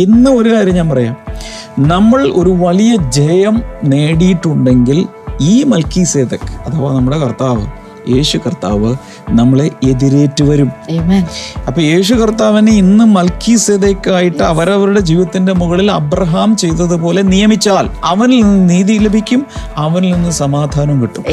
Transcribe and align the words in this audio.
ഇന്ന് 0.00 0.30
ഒരു 0.30 0.48
കാര്യം 0.54 0.74
ഞാൻ 0.74 0.88
പറയാം. 0.88 1.16
നമ്മൾ 1.86 2.20
ഒരു 2.36 2.52
വലിയ 2.64 2.96
ജയം 2.96 3.62
നേടിയിട്ടുണ്ടെങ്കിൽ 3.84 4.98
ഈ 5.40 5.64
മൽക്കി 5.64 6.02
സേതക് 6.04 6.50
അഥവാ 6.66 6.88
നമ്മുടെ 6.94 7.18
കർത്താവ് 7.18 7.66
യേശു 8.14 8.38
കർത്താവ് 8.38 8.90
നമ്മളെ 9.30 9.70
എതിരേറ്റ് 9.88 10.44
വരും. 10.44 10.70
അപ്പൊ 11.68 11.80
യേശു 11.82 12.14
കർത്താവിനെ 12.14 12.72
ഇന്ന് 12.72 13.04
മൽക്കി 13.04 13.54
സേതക്കായിട്ട് 13.56 14.42
അവരവരുടെ 14.42 15.00
ജീവിതത്തിന്റെ 15.00 15.52
മുകളിൽ 15.52 15.90
അബ്രഹാം 15.90 16.56
ചെയ്തതുപോലെ 16.56 17.22
നിയമിച്ചാൽ 17.22 17.88
അവനിൽ 18.04 18.40
നിന്ന് 18.42 18.70
നീതി 18.70 18.96
ലഭിക്കും 18.98 19.46
അവനിൽ 19.76 20.12
നിന്ന് 20.14 20.30
സമാധാനം 20.30 21.02
കിട്ടും. 21.02 21.24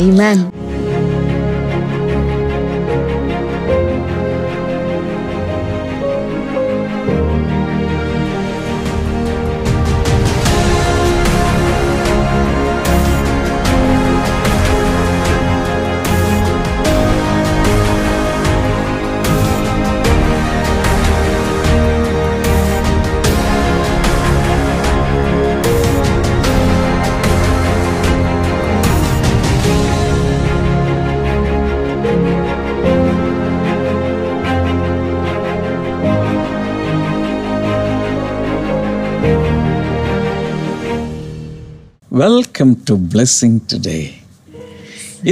വെൽക്കം 42.57 42.77
ടു 42.89 42.93
ബ്ലെസ്സിങ് 43.13 43.59
ടുഡേ 43.71 43.97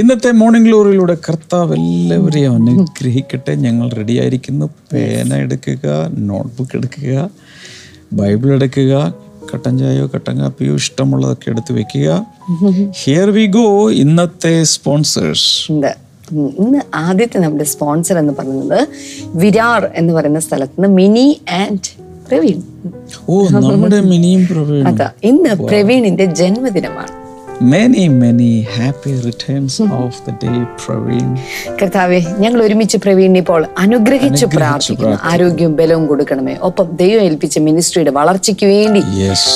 ഇന്നത്തെ 0.00 0.30
മോർണിംഗ് 0.40 0.66
ഗ്ലോറിയിലൂടെ 0.68 1.14
കർത്താവ് 1.26 1.72
എല്ലാവരെയും 1.76 2.52
അനുഗ്രഹിക്കട്ടെ. 2.56 3.52
ഞങ്ങൾ 3.64 3.86
റെഡിയായിരിക്കുന്നു 3.98 4.66
പേന 4.90 5.30
എടുക്കുക 5.44 5.86
നോട്ട്ബുക്ക് 6.28 6.76
എടുക്കുക 6.78 7.14
ബൈബിൾ 8.20 8.52
എടുക്കുക 8.58 8.92
കട്ടൻ 9.50 9.72
ചായയോ 9.80 10.06
കട്ടൻ 10.14 10.36
കാപ്പിയോ 10.42 10.76
ഇഷ്ടമുള്ളതൊക്കെ 10.82 11.50
എടുത്ത് 11.54 11.74
വെക്കുക. 11.78 12.08
ഹിയർ 13.02 13.30
വി 13.38 13.46
ഗോ 13.58 13.66
ഇന്നത്തെ 14.04 14.54
സ്പോൺസേഴ്സ് 14.74 15.50
ഇന്ന് 16.62 16.82
ആദ്യത്തെ 17.02 17.40
നമ്മുടെ 17.46 17.68
സ്പോൺസർ 17.74 18.18
എന്ന് 18.24 18.36
പറയുന്നത് 18.38 18.80
വിരാർ 19.42 19.84
എന്ന് 19.94 20.14
പറയുന്ന 20.18 20.44
സ്ഥലത്ത് 20.48 20.76
നിന്ന് 20.78 20.92
മിനി 21.00 21.28
ആൻഡ് 21.62 21.92
പ്രവീൺ. 22.30 22.60
ഓ 23.28 23.34
നമ്മുടെ 23.58 24.00
മിനിയും 24.12 24.42
പ്രവീൺ 24.46 24.86
അതാ 24.92 25.10
ഇന്ന് 25.30 25.52
പ്രവീണിന്റെ 25.68 26.24
ജന്മദിനമാണ്. 26.40 27.15
Many 27.62 28.08
many 28.08 28.66
happy 28.78 29.20
returns 29.20 29.82
of 29.82 30.18
the 30.26 30.32
day 30.44 30.52
Praveen. 30.86 31.36
കർത്താവെ 31.82 32.24
ഞങ്ങൾ 32.38 32.62
ഒരുമിച്ച് 32.62 32.98
പ്രവീൺ 32.98 33.36
ഇപ്പോൾ 33.36 33.66
അനുഗ്രഹിച്ച് 33.78 34.46
പ്രാർത്ഥിക്കുന്നു. 34.46 35.16
ആരോഗ്യവും 35.22 35.76
ബലവും 35.76 36.06
കൊടുക്കണമേ. 36.06 36.56
ഒപ്പം 36.62 36.96
ദൈവം 36.96 37.22
ഏൽപ്പിച്ച 37.22 37.58
മിനിസ്ട്രിയുടെ 37.58 38.10
വളർച്ചയ്ക്ക് 38.10 38.66
വേണ്ടി 38.66 39.00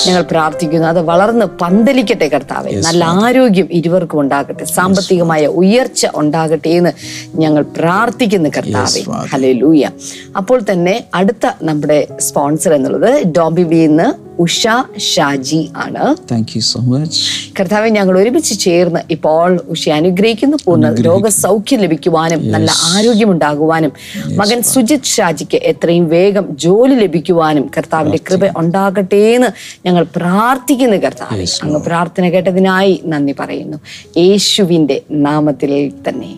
ഞങ്ങൾ 0.07 0.21
പ്രാർത്ഥിക്കുന്നു. 0.21 0.87
അത് 0.87 1.01
വളർന്ന് 1.01 1.45
പന്തലിക്കട്ടെ 1.45 2.27
കർത്താവെ. 2.27 2.71
നല്ല 2.71 3.05
ആരോഗ്യം 3.05 3.67
ഇരുവർക്കും 3.71 4.19
ഉണ്ടാകട്ടെ. 4.19 4.63
സാമ്പത്തികമായ 4.63 5.47
ഉയർച്ച 5.47 6.07
ഉണ്ടാകട്ടെ 6.15 6.69
എന്ന് 6.69 6.91
ഞങ്ങൾ 7.35 7.65
പ്രാർത്ഥിക്കുന്നു 7.77 8.49
കർത്താവെ. 8.57 9.53
ലൂയ 9.53 9.89
അപ്പോൾ 10.37 10.61
തന്നെ 10.71 11.03
അടുത്ത 11.13 11.47
നമ്മുടെ 11.63 12.07
സ്പോൺസർ 12.19 12.73
എന്നുള്ളത് 12.73 13.27
ഡോബിബിന്ന് 13.27 14.31
ഉഷ 14.41 14.67
ഷാജി 14.97 15.71
ആണ്. 15.75 16.15
താങ്ക് 16.31 16.51
യു 16.55 16.61
സോ 16.61 16.79
മച്ച് 16.79 17.19
കർത്താവെ 17.59 17.90
ഞങ്ങൾ 17.91 18.19
ഒരുമിച്ച് 18.19 18.59
ചേർന്ന് 18.59 18.99
ഇപ്പോൾ 19.09 19.59
ഉഷ 19.69 19.89
അനുഗ്രഹിക്കുന്നു 19.89 20.57
പൂർണ 20.65 20.93
രോഗസൗഖ്യം 20.93 21.79
ലഭിക്കുവാനും 21.79 22.51
നല്ല 22.51 22.71
ആരോഗ്യമുണ്ടാകുവാനും 22.93 23.91
മകൻ 24.35 24.61
സുജിത് 24.63 25.09
ഷാജിക്ക് 25.15 25.57
എത്രയും 25.57 26.09
വേഗം 26.09 26.45
ജോലി 26.51 26.95
ലഭിക്കുവാനും 26.95 27.71
കർത്താവിന്റെ 27.77 28.19
കൃപ 28.29 28.41
ഉണ്ടാകട്ടെ 28.57 29.21
എന്ന് 29.35 29.47
ഞങ്ങൾ 29.85 30.05
പ്രാർത്ഥിക്കുന്നു 30.15 30.97
കർത്താവ്. 30.97 31.45
അങ്ങ് 31.63 31.81
പ്രാർത്ഥന 31.81 32.25
കേട്ടതിനായി 32.29 33.01
നന്ദി 33.05 33.35
പറയുന്നു. 33.39 33.77
യേശുവിന്റെ 34.17 35.01
നാമത്തിൽ 35.11 35.91
തന്നെ. 36.09 36.31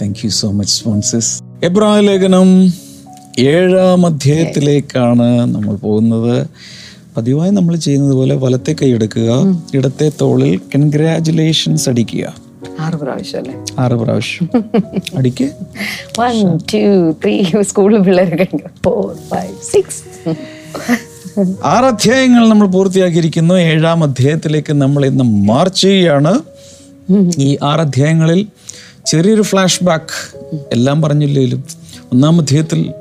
താങ്ക് 0.00 0.20
യു 0.24 0.30
സോ 0.30 0.50
മച്ച് 0.50 1.16
എബ്രായ 1.66 2.00
ലേഖനം 2.00 2.48
ഏഴാം 3.38 4.06
അധ്യായത്തിലേക്കാണ് 4.06 5.28
നമ്മൾ 5.54 5.74
പോകുന്നത്. 5.74 6.46
പതിവായി 7.16 7.50
നമ്മൾ 7.50 7.76
ചെയ്യുന്നത് 7.76 8.12
പോലെ 8.12 8.34
വലത്തെ 8.34 8.76
കൈ 8.82 8.90
എടുക്കുക. 8.92 9.56
ഇടത്തെ 9.74 10.12
തോളിൽ 10.20 10.60
കൺഗ്രാചുലേഷൻസ് 10.74 11.88
അടിക്കുക. 11.88 12.34
ആറ് 12.80 12.94
പ്രാവശ്യം 12.94 13.38
അല്ലേ? 13.38 13.54
ആറ് 13.78 13.92
പ്രാവശ്യം. 13.92 14.50
അടിക്ക്. 15.16 15.50
വൺ 16.20 16.56
ടു 16.56 17.10
ത്രീ 17.10 17.44
സ്കൂളിൽ 17.60 17.98
പിള്ളേരൊക്കെ 17.98 18.46
ഫോർ 18.84 19.14
ഫൈവ് 19.30 19.56
സിക്സ് 19.72 20.36
ആറ് 21.64 21.84
അധ്യായങ്ങൾ 21.84 22.48
നമ്മൾ 22.48 22.66
പൂർത്തിയാക്കിയിരിക്കുന്നു. 22.66 23.54
ഏഴാം 23.54 24.02
അധ്യായത്തിലേക്ക് 24.02 24.72
നമ്മൾ 24.72 25.06
ഇന്ന് 25.06 25.24
മാർച്ച് 25.24 25.82
ചെയ്യുകയാണ് 25.82 26.38
ഈ 27.38 27.58
ആറ് 27.62 27.80
അധ്യായങ്ങളിൽ 27.80 28.46
ചെറിയൊരു 29.06 29.42
ഫ്ലാഷ് 29.42 29.84
ബാക്ക് 29.84 30.36
എല്ലാം 30.72 31.02
പറഞ്ഞില്ലേലും 31.02 31.64
ഒന്നാം 32.12 32.40
അധ്യായത്തിൽ 32.40 32.92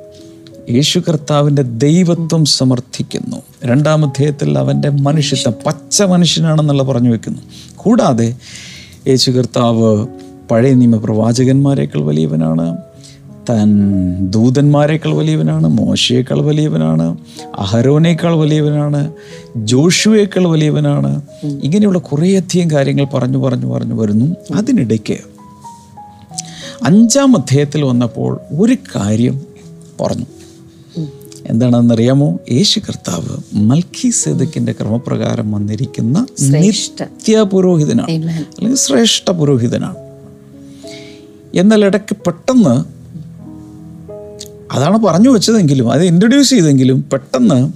യേശു 0.70 1.00
കർത്താവിന്റെ 1.00 1.62
ദൈവത്വം 1.62 2.46
സമർത്ഥിക്കുന്നു. 2.46 3.38
രണ്ടാം 3.66 4.06
അധ്യായത്തിൽ 4.06 4.58
അവന്റെ 4.58 4.90
മനുഷ്യത്വം 4.90 5.54
പച്ച 5.66 6.02
മനുഷ്യനാണെന്നുള്ള 6.02 6.84
പറഞ്ഞു 6.84 7.10
വെക്കുന്നു. 7.10 7.40
കൂടാതെ 7.76 8.36
യേശു 9.08 9.32
കർത്താവ് 9.32 10.08
പഴയ 10.52 10.74
നിയമ 10.74 10.98
പ്രവാചകന്മാരേക്കാൾ 10.98 12.02
വലിയവനാണ് 12.02 12.78
താൻ 13.50 13.70
ദൂതന്മാരെക്കാൾ 14.30 15.14
വലിയവനാണ് 15.14 15.68
മോശയേക്കാൾ 15.68 16.42
വലിയവനാണ് 16.42 17.18
അഹരോനേക്കാൾ 17.60 18.36
വലിയവനാണ് 18.36 19.14
ജോഷുവേക്കാൾ 19.58 20.48
വലിയവനാണ്. 20.48 21.22
ഇങ്ങനെയുള്ള 21.64 22.00
കുറേയധികം 22.00 22.72
കാര്യങ്ങൾ 22.72 23.06
പറഞ്ഞു 23.06 23.38
പറഞ്ഞു 23.38 23.66
പറഞ്ഞു 23.66 23.96
വരുന്നു. 23.96 24.36
അതിനിടയ്ക്ക് 24.56 25.18
അഞ്ചാം 26.84 27.38
അധ്യായത്തിൽ 27.38 27.84
വന്നപ്പോൾ 27.84 28.40
ഒരു 28.60 28.78
കാര്യം 28.96 29.42
പറഞ്ഞു. 30.02 30.26
എന്താണെന്നറിയാമോ? 31.46 32.40
യേശു 32.52 32.80
കർത്താവ് 32.80 33.38
മൽക്കി 33.54 34.10
സേദക്കിന്റെ 34.10 34.72
ക്രമപ്രകാരം 34.72 35.52
വന്നിരിക്കുന്ന 35.52 36.26
നിത്യ 36.42 37.42
പുരോഹിതനാണ്. 37.42 38.12
അല്ലെങ്കിൽ 38.12 38.76
ശ്രേഷ്ഠ 38.76 39.32
പുരോഹിതനാണ്. 39.32 39.96
എന്നാൽ 41.56 41.86
ഇടയ്ക്ക് 41.86 42.16
പെട്ടെന്ന് 42.16 43.04
അതാണ് 44.74 44.98
പറഞ്ഞു 44.98 45.30
വെച്ചതെങ്കിലും 45.30 45.92
അത് 45.92 46.04
ഇൻട്രൊഡ്യൂസ് 46.04 46.50
ചെയ്തെങ്കിലും 46.50 47.06
പെട്ടെന്ന് 47.14 47.72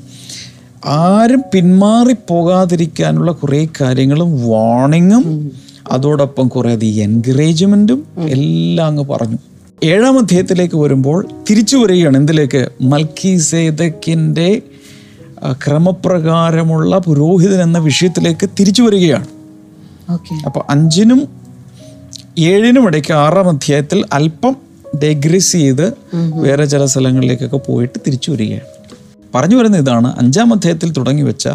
ആരും 0.87 1.43
പിന്മാറി 1.53 2.15
പോകാതിരിക്കാനുള്ള 2.29 3.31
കുറേ 3.31 3.67
കാര്യങ്ങളും 3.81 4.49
വാർണിങ്ങും 4.49 5.51
അതോടൊപ്പം 5.91 6.47
കുറേ 6.47 6.71
അധികം 6.71 7.03
എൻകറേജ്മെന്റും 7.03 8.07
എല്ലാം 8.29 8.87
അങ്ങ് 8.87 9.03
പറഞ്ഞു. 9.03 9.37
ഏഴാം 9.83 10.19
അധ്യായത്തിലേക്ക് 10.19 10.75
വരുമ്പോൾ 10.75 11.27
തിരിച്ചു 11.49 11.77
വരികയാണ്. 11.77 12.17
എന്തിലേക്ക്? 12.17 12.69
മൽക്കി 12.81 13.37
സേതക്കിന്റെ 13.37 14.61
ക്രമപ്രകാരമുള്ള 15.51 16.97
പുരോഹിതൻ 16.97 17.61
എന്ന 17.61 17.77
വിഷയത്തിലേക്ക് 17.77 18.49
തിരിച്ചു 18.59 18.83
വരികയാണ്. 18.83 19.27
അപ്പോൾ 20.45 20.63
അഞ്ചിനും 20.69 21.27
ഏഴിനും 22.37 22.87
ഇടയ്ക്ക് 22.87 23.13
ആറാം 23.13 23.49
അധ്യായത്തിൽ 23.49 24.05
അല്പം 24.13 24.55
ഡെഗ്രസ് 25.03 25.51
ചെയ്ത് 25.51 25.93
വേറെ 26.15 26.65
ചില 26.65 26.85
സ്ഥലങ്ങളിലേക്കൊക്കെ 26.85 27.57
പോയിട്ട് 27.57 27.99
തിരിച്ചു 28.07 28.31
വരികയാണ്. 28.31 28.65
പറഞ്ഞു 29.35 29.55
വരുന്ന 29.55 29.77
ഇതാണ്. 29.77 30.13
അഞ്ചാം 30.17 30.53
അധ്യായത്തിൽ 30.53 30.91
തുടങ്ങി 30.91 31.21
വെച്ച 31.21 31.47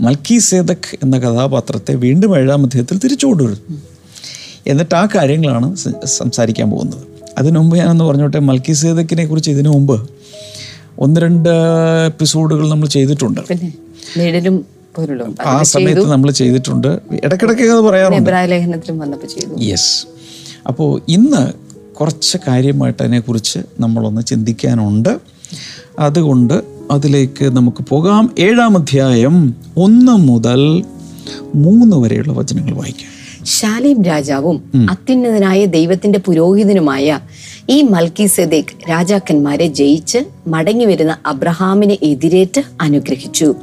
മൽക്കി 0.00 0.38
സേതക് 0.38 0.98
എന്ന 1.02 1.18
കഥാപാത്രത്തെ 1.18 1.94
വീണ്ടും 1.94 2.38
ഏഴാം 2.38 2.64
അധ്യായത്തിൽ 2.64 2.98
തിരിച്ചു 2.98 3.26
കൊണ്ടുവരുന്നു 3.26 3.80
എന്നിട്ട് 4.66 4.94
ആ 4.94 5.06
കാര്യങ്ങളാണ് 5.14 5.76
സംസാരിക്കാൻ 6.04 6.70
പോകുന്നത്. 6.70 7.11
അതിനു 7.38 7.58
മുമ്പ് 7.58 7.76
ഞാനൊന്ന് 7.76 8.04
പറഞ്ഞോട്ടെ 8.04 8.38
മൽക്കി 8.38 8.72
സേതക്കിനെ 8.72 9.26
കുറിച്ച് 9.26 9.50
ഇതിനു 9.50 9.68
മുമ്പ് 9.68 10.10
ഒന്ന് 10.98 11.20
രണ്ട് 11.20 11.48
എപ്പിസോഡുകൾ 12.06 12.68
നമ്മൾ 12.68 12.86
ചെയ്തിട്ടുണ്ട്. 12.86 13.40
ആ 15.46 15.62
സമയത്ത് 15.62 16.10
നമ്മൾ 16.10 16.30
ചെയ്തിട്ടുണ്ട്. 16.30 16.88
ഇടയ്ക്കിടയ്ക്ക് 17.24 17.62
അത് 17.62 17.80
പറയാറുണ്ട്. 17.80 18.30
യെസ് 19.60 20.06
അപ്പോൾ 20.66 21.00
ഇന്ന് 21.08 21.52
കുറച്ച് 21.94 22.38
കാര്യമായിട്ട് 22.48 23.02
അതിനെക്കുറിച്ച് 23.02 23.58
നമ്മളൊന്ന് 23.80 24.22
ചിന്തിക്കാനുണ്ട്. 24.22 25.18
അതുകൊണ്ട് 25.98 26.62
അതിലേക്ക് 26.90 27.44
നമുക്ക് 27.44 27.84
പോകാം. 27.88 28.34
ഏഴാം 28.38 28.76
അധ്യായം 28.76 29.54
ഒന്ന് 29.76 30.12
മുതൽ 30.12 30.84
മൂന്ന് 31.54 31.96
വരെയുള്ള 31.96 32.32
വചനങ്ങൾ 32.32 32.74
വായിക്കാം. 32.74 33.11
ശാലേം 33.44 34.02
രാജാവും 34.02 34.72
അത്യുന്നതനായ 34.90 35.64
ദൈവത്തിന്റെ 35.64 36.18
പുരോഹിതനുമായ 36.18 37.20
ഈ 37.70 37.82
മൽക്കി 37.82 38.26
സദേഖ് 38.26 38.90
രാജാക്കന്മാരെ 38.90 39.66
ജയിച്ച് 39.66 40.18
മടങ്ങി 40.46 40.84
വരുന്ന 40.84 41.18
അബ്രഹാമിനെ 41.26 41.98
എതിരേറ്റ് 42.02 42.60
അനുഗ്രഹിച്ചു. 42.80 43.54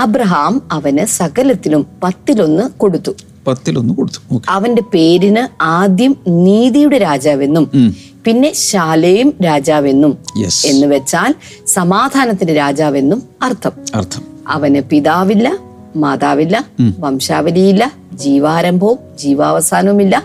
അബ്രഹാം 0.00 0.62
അവന് 0.72 1.06
സകലത്തിലും 1.06 1.86
പത്തിലൊന്ന് 2.02 2.62
കൊടുത്തു. 2.78 3.10
പത്തിലൊന്ന് 3.46 3.94
കൊടുത്തു. 3.94 4.42
അവന്റെ 4.48 4.82
പേരിന് 4.82 5.62
ആദ്യം 5.62 6.16
നീതിയുടെ 6.28 6.98
രാജാവെന്നും 6.98 7.94
പിന്നെ 8.24 8.52
ശാലയും 8.54 9.34
രാജാവെന്നും 9.44 10.18
എന്ന് 10.64 10.86
വെച്ചാൽ 10.86 11.34
സമാധാനത്തിന്റെ 11.66 12.54
രാജാവെന്നും 12.54 13.22
അർത്ഥം. 13.42 13.72
അർത്ഥം. 13.94 14.22
അവന് 14.48 14.80
പിതാവില്ല 14.80 15.58
മാതാവില്ല 15.96 16.66
വംശാവലിയില്ല 16.98 18.05
ജീവാരംഭവും 18.18 18.98
ജീവാവസാനവുമില്ല. 19.18 20.22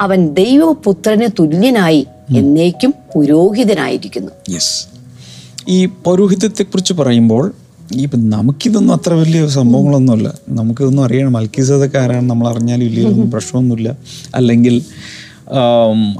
അവൻ 0.00 0.34
ദൈവപുത്രന് 0.34 1.28
തുല്യനായി 1.38 2.06
എന്നേക്കും 2.36 2.94
പുരോഹിതനായിരിക്കുന്നു. 3.14 4.30
ഈ 4.48 4.88
ഈ 5.68 5.86
പൗരോഹിത്യത്തെക്കുറിച്ച് 5.86 6.92
പറയുമ്പോൾ 6.92 7.54
ഈ 7.94 8.08
നമുക്കിതൊന്നും 8.14 8.94
അത്ര 8.94 9.14
വലിയ 9.14 9.48
സംഭവങ്ങളൊന്നുമല്ല. 9.48 10.34
നമുക്കിതൊന്നും 10.48 11.04
അറിയണം. 11.04 11.32
മൽക്കീസതൊക്കെ 11.32 11.98
ആരാണ് 11.98 12.30
നമ്മൾ 12.30 12.48
അറിഞ്ഞാലും 12.48 12.84
ഇല്ലെങ്കിലും 12.84 13.30
പ്രശ്നമൊന്നുമില്ല. 13.30 13.96
അല്ലെങ്കിൽ 14.34 14.82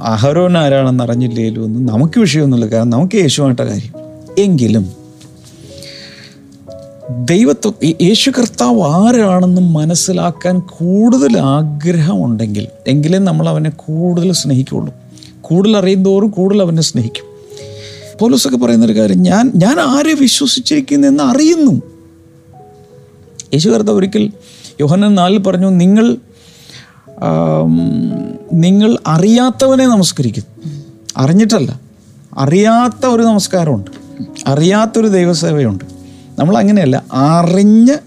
അഹരോൻ 0.01 0.57
ആരാണെന്ന് 0.57 1.03
അറിഞ്ഞില്ലെങ്കിലും 1.03 1.63
ഒന്നും 1.63 1.85
നമുക്ക് 1.85 2.19
വിഷയമൊന്നുമില്ല. 2.19 2.71
കാരണം 2.71 2.89
നമുക്ക് 2.89 3.15
യേശുവായിട്ട 3.15 3.59
കാര്യം. 3.59 3.93
എങ്കിലും 4.37 4.98
ദൈവത്വം 7.09 7.73
യേശു 7.83 8.31
കർത്താവ് 8.31 8.81
ആരാണെന്ന് 8.81 9.61
മനസ്സിലാക്കാൻ 9.61 10.59
കൂടുതൽ 10.59 11.39
ആഗ്രഹമുണ്ടെങ്കിൽ 11.39 12.67
എങ്കിലേ 12.87 13.17
നമ്മൾ 13.17 13.49
അവനെ 13.49 13.69
കൂടുതൽ 13.69 14.31
സ്നേഹിക്കുള്ളൂ 14.31 14.93
കൂടുതൽ 15.41 15.77
അറിയുന്തോറും 15.77 16.29
കൂടുതൽ 16.29 16.61
അവനെ 16.61 16.81
സ്നേഹിക്കും. 16.81 17.23
പോലീസൊക്കെ 18.21 18.57
പറയുന്നൊരു 18.57 18.95
കാര്യം 18.95 19.23
ഞാൻ 19.23 19.51
ഞാൻ 19.55 19.79
ആരെ 19.79 20.13
വിശ്വസിച്ചിരിക്കുന്നു 20.13 21.07
എന്ന് 21.07 21.23
അറിയുന്നു. 21.23 21.81
യേശു 23.53 23.69
കർത്താവ് 23.69 23.97
ഒരിക്കൽ 23.97 24.31
യോഹനൻ 24.81 25.15
നാലിൽ 25.15 25.37
പറഞ്ഞു 25.37 25.69
നിങ്ങൾ 25.69 26.17
നിങ്ങൾ 28.53 28.97
അറിയാത്തവനെ 29.07 29.87
നമസ്കരിക്കുന്നു 29.87 30.71
അറിഞ്ഞിട്ടല്ല 31.17 31.79
അറിയാത്ത 32.37 33.05
ഒരു 33.05 33.23
നമസ്കാരമുണ്ട്. 33.23 33.91
അറിയാത്തൊരു 34.47 35.07
ദൈവസേവയുണ്ട്. 35.07 35.98
നമ്മൾ 36.39 36.57
അങ്ങനെയല്ല 36.57 37.03
അറിഞ്ഞ് 37.13 37.97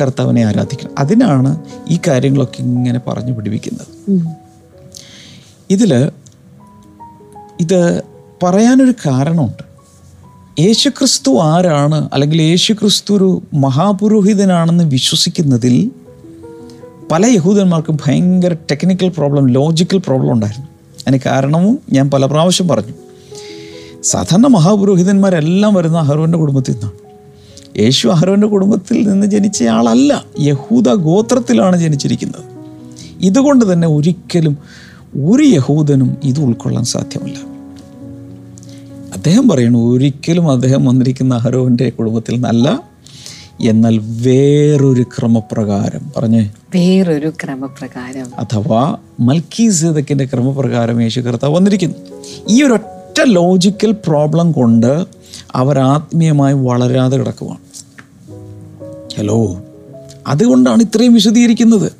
കർത്താവിനെ 0.00 0.44
ആരാധിക്കണം. 0.44 0.90
അതിനാണ് 0.98 1.58
ഈ 1.90 1.98
കാര്യങ്ങളൊക്കെ 2.08 2.62
ഇങ്ങനെ 2.62 2.98
പറഞ്ഞു 2.98 3.32
പിടിപ്പിക്കുന്നത്. 3.32 4.20
ഇതിൽ 5.70 6.10
ഇത് 7.60 8.02
പറയാനൊരു 8.42 8.94
കാരണമുണ്ട്. 9.06 9.72
യേശുക്രിസ്തു 10.60 11.38
ആരാണ്? 11.38 12.08
അല്ലെങ്കിൽ 12.12 12.42
യേശുക്രിസ്തു 12.42 13.14
ഒരു 13.14 13.42
മഹാപുരോഹിതനാണെന്ന് 13.54 14.84
വിശ്വസിക്കുന്നതിൽ 14.84 15.90
പല 17.12 17.26
യഹൂദന്മാർക്കും 17.26 17.98
ഭയങ്കര 18.06 18.52
ടെക്നിക്കൽ 18.52 19.08
പ്രോബ്ലം 19.08 19.48
ലോജിക്കൽ 19.48 19.98
പ്രോബ്ലം 19.98 20.32
ഉണ്ടായിരുന്നു. 20.32 20.66
അതിന് 21.08 21.20
കാരണവും 21.26 21.78
ഞാൻ 21.92 22.10
പല 22.10 22.26
പ്രാവശ്യം 22.26 22.68
പറഞ്ഞു. 22.68 22.92
സാധാരണ 24.02 24.46
മഹാപുരോഹിതന്മാരെല്ലാം 24.46 25.74
വരുന്ന 25.74 25.98
അഹരോന്റെ 25.98 26.38
കുടുംബത്തിൽ 26.38 26.72
നിന്നാണ്. 26.72 27.11
യേശു 27.78 28.08
അഹരോന്റെ 28.08 28.46
കുടുംബത്തിൽ 28.46 29.08
നിന്ന് 29.08 29.26
ജനിച്ചയാളല്ല 29.26 30.24
യഹൂദ 30.40 30.88
ഗോത്രത്തിലാണ് 30.88 31.76
ജനിച്ചിരിക്കുന്നത്. 31.76 32.44
ഇതുകൊണ്ട് 33.20 33.72
തന്നെ 33.72 33.88
ഒരിക്കലും 33.88 34.58
ഒരു 35.24 35.42
യഹൂദനും 35.42 36.16
ഇത് 36.24 36.40
ഉൾക്കൊള്ളാൻ 36.40 36.84
സാധ്യമല്ല. 36.84 37.52
അദ്ദേഹം 39.14 39.48
പറയുന്നു 39.48 39.92
ഒരിക്കലും 39.92 40.50
അദ്ദേഹം 40.50 40.84
വന്നിരിക്കുന്ന 40.84 41.34
അഹരോന്റെ 41.34 41.90
കുടുംബത്തിൽ 41.90 42.32
നിന്നല്ല 42.32 42.82
എന്നാൽ 43.60 43.98
വേറൊരു 43.98 45.02
ക്രമപ്രകാരം. 45.02 46.12
പറഞ്ഞേ. 46.16 46.50
വേറൊരു 46.74 47.32
ക്രമപ്രകാരം. 47.44 48.26
അഥവാ 48.38 48.96
മൽക്കീസേദക്കിന്റെ 49.20 50.24
ക്രമപ്രകാരം 50.24 51.02
യേശു 51.02 51.20
കർത്താവ് 51.20 51.54
വന്നിരിക്കുന്നു. 51.54 51.94
ഈ 52.48 52.62
ഒരൊറ്റ 52.62 53.22
ലോജിക്കൽ 53.22 53.92
പ്രോബ്ലം 53.92 54.52
കൊണ്ട് 54.52 55.21
അവർ 55.54 55.78
ആത്മീയമായി 55.78 56.54
വളരാതെ 56.54 57.16
കിടക്കുവാണ്. 57.16 57.58
ഹലോ 59.18 59.62
അതുകൊണ്ടാണ് 60.26 60.82
ഇത്രയും 60.82 61.14
വിശദീകരിക്കുന്നത്. 61.14 61.92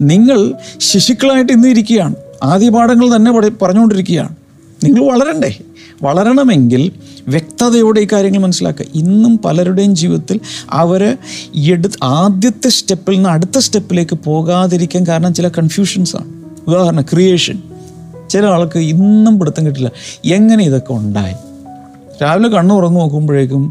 നിങ്ങൾ 0.00 0.54
ശിശുക്കളായിട്ട് 0.78 1.52
ഇന്ന് 1.52 1.68
ഇരിക്കുകയാണ്. 1.68 2.14
ആദ്യ 2.42 2.68
പാഠങ്ങൾ 2.68 3.16
തന്നെ 3.16 3.32
പറഞ്ഞുകൊണ്ടിരിക്കുകയാണ്. 3.32 4.36
നിങ്ങൾ 4.84 5.12
വളരണ്ടേ? 5.12 5.58
വളരണമെങ്കിൽ 6.02 6.92
വ്യക്തതയോടെ 7.28 8.00
ഈ 8.00 8.06
കാര്യങ്ങൾ 8.12 8.38
മനസ്സിലാക്കുക. 8.38 8.86
ഇന്നും 8.94 9.38
പലരുടെയും 9.38 9.96
ജീവിതത്തിൽ 9.96 10.40
അവർ 10.70 11.16
എടു 11.54 11.88
ആദ്യത്തെ 12.02 12.68
സ്റ്റെപ്പിൽ 12.68 13.14
നിന്ന് 13.14 13.28
അടുത്ത 13.28 13.58
സ്റ്റെപ്പിലേക്ക് 13.58 14.18
പോകാതിരിക്കാൻ 14.24 15.06
കാരണം 15.06 15.34
ചില 15.34 15.48
കൺഫ്യൂഷൻസാണ് 15.48 16.26
ഉദാഹരണം 16.70 17.02
ക്രിയേഷൻ 17.02 17.62
ചില 18.30 18.46
ആൾക്ക് 18.46 18.78
ഇന്നും 18.78 19.38
പിടുത്തം 19.38 19.66
കിട്ടില്ല. 19.66 19.90
എങ്ങനെ 20.24 20.64
ഇതൊക്കെ 20.64 20.92
ഉണ്ടായി? 20.92 21.34
രാവിലെ 22.22 22.48
കണ്ണു 22.48 22.74
തുറന്നു 22.74 23.00
നോക്കുമ്പോഴേക്കും 23.00 23.62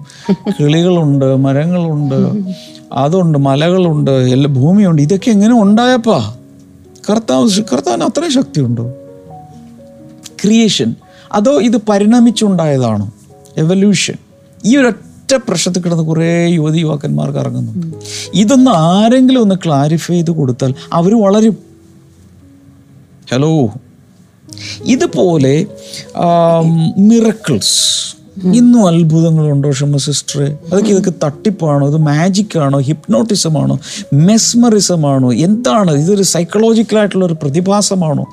കിളികളുണ്ട് 0.59 1.35
മരങ്ങളുണ്ട് 1.35 2.19
അതുണ്ട് 2.93 3.37
മലകളുണ്ട് 3.37 4.11
എല്ലാ 4.11 4.49
ഭൂമിയുണ്ട്. 4.53 5.01
ഇതൊക്കെ 5.01 5.29
എങ്ങനെ 5.31 5.61
ഉണ്ടായപ്പാ? 5.61 6.35
കർത്താവ് 7.09 7.63
കർത്താവിന് 7.73 8.03
അത്രയും 8.03 8.33
ശക്തിയുണ്ടോ? 8.33 8.85
ക്രിയേഷൻ 10.43 10.95
അതോ 11.33 11.53
ഇത് 11.61 11.77
പരിണമിച്ചുണ്ടായതാണോ? 11.89 13.07
എവല്യൂഷൻ 13.57 14.17
ഈ 14.65 14.77
ഒരൊറ്റ 14.77 15.33
പ്രശ്നത്തിൽ 15.47 15.81
കിടന്ന് 15.81 16.03
കുറേ 16.03 16.47
യുവതി 16.47 16.79
യുവാക്കന്മാർക്ക് 16.79 17.39
ഇറങ്ങുന്നുണ്ട് 17.39 17.97
ഇതൊന്ന് 18.33 18.71
ആരെങ്കിലും 18.71 19.41
ഒന്ന് 19.41 19.55
ക്ലാരിഫൈ 19.65 20.13
ചെയ്ത് 20.13 20.31
കൊടുത്താൽ 20.31 20.73
അവർ 20.93 21.13
വളരും. 21.21 21.57
ഹലോ 23.31 23.51
ഇതുപോലെ 24.85 25.65
മിറക്കിൾസ് 26.97 27.79
ഇന്നും 28.37 28.87
അത്ഭുതങ്ങളുണ്ടോ 28.87 29.71
ഷമ്മ 29.71 29.97
സിസ്റ്റർ 29.97 30.41
അതൊക്കെ 30.41 30.89
ഇതൊക്കെ 30.89 31.13
തട്ടിപ്പാണോ? 31.23 31.87
ഇത് 31.87 31.97
മാജിക് 31.97 32.59
ആണോ 32.59 32.79
ഹിപ്നോട്ടിസം 32.79 33.57
ആണോ 33.57 33.79
മെസ്മറിസം 34.13 35.09
ആണോ 35.09 35.33
എന്താണ്? 35.33 35.91
ഇതൊരു 35.91 36.23
സൈക്കോളജിക്കലായിട്ടുള്ള 36.23 37.25
ഒരു 37.25 37.33
പ്രതിഭാസമാണോ? 37.33 38.25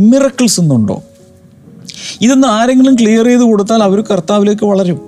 മിറക്കിൾസ് 0.00 0.60
എന്നുണ്ടോ? 0.60 1.02
ഇതൊന്ന് 2.20 2.48
ആരെങ്കിലും 2.48 2.94
ക്ലിയർ 2.94 3.24
ചെയ്ത് 3.24 3.42
കൊടുത്താൽ 3.42 3.82
അവർ 3.82 4.00
കർത്താവിലേക്ക് 4.00 4.66
വളരും. 4.66 5.00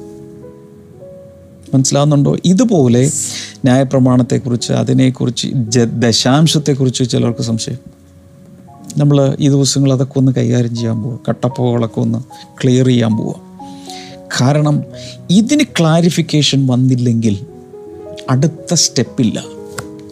മനസ്സിലാവുന്നുണ്ടോ? 1.75 2.37
ഇതുപോലെ 2.45 3.11
ന്യായപ്രമാണത്തെക്കുറിച്ച് 3.65 4.73
അതിനെക്കുറിച്ച് 4.73 5.49
ദശാംശത്തെക്കുറിച്ച് 5.85 7.11
ചിലർക്ക് 7.11 7.43
സംശയം. 7.43 7.79
നമ്മൾ 8.99 9.37
ഈ 9.41 9.49
ദിവസങ്ങൾ 9.49 9.93
അതൊക്കെ 9.93 10.19
ഒന്ന് 10.19 10.33
കൈകാര്യം 10.33 10.77
ചെയ്യാൻ 10.77 11.03
പോവുക 11.03 11.19
കട്ടപ്പുകളൊക്കെ 11.29 12.01
ഒന്ന് 12.01 12.19
ക്ലിയർ 12.63 12.87
ചെയ്യാൻ 12.87 13.17
പോവുക 13.17 13.48
കാരണം 14.41 14.83
ഇതിന് 15.31 15.65
ക്ലാരിഫിക്കേഷൻ 15.81 16.67
വന്നില്ലെങ്കിൽ 16.67 17.47
അടുത്ത 18.31 18.75
സ്റ്റെപ്പില്ല 18.75 19.45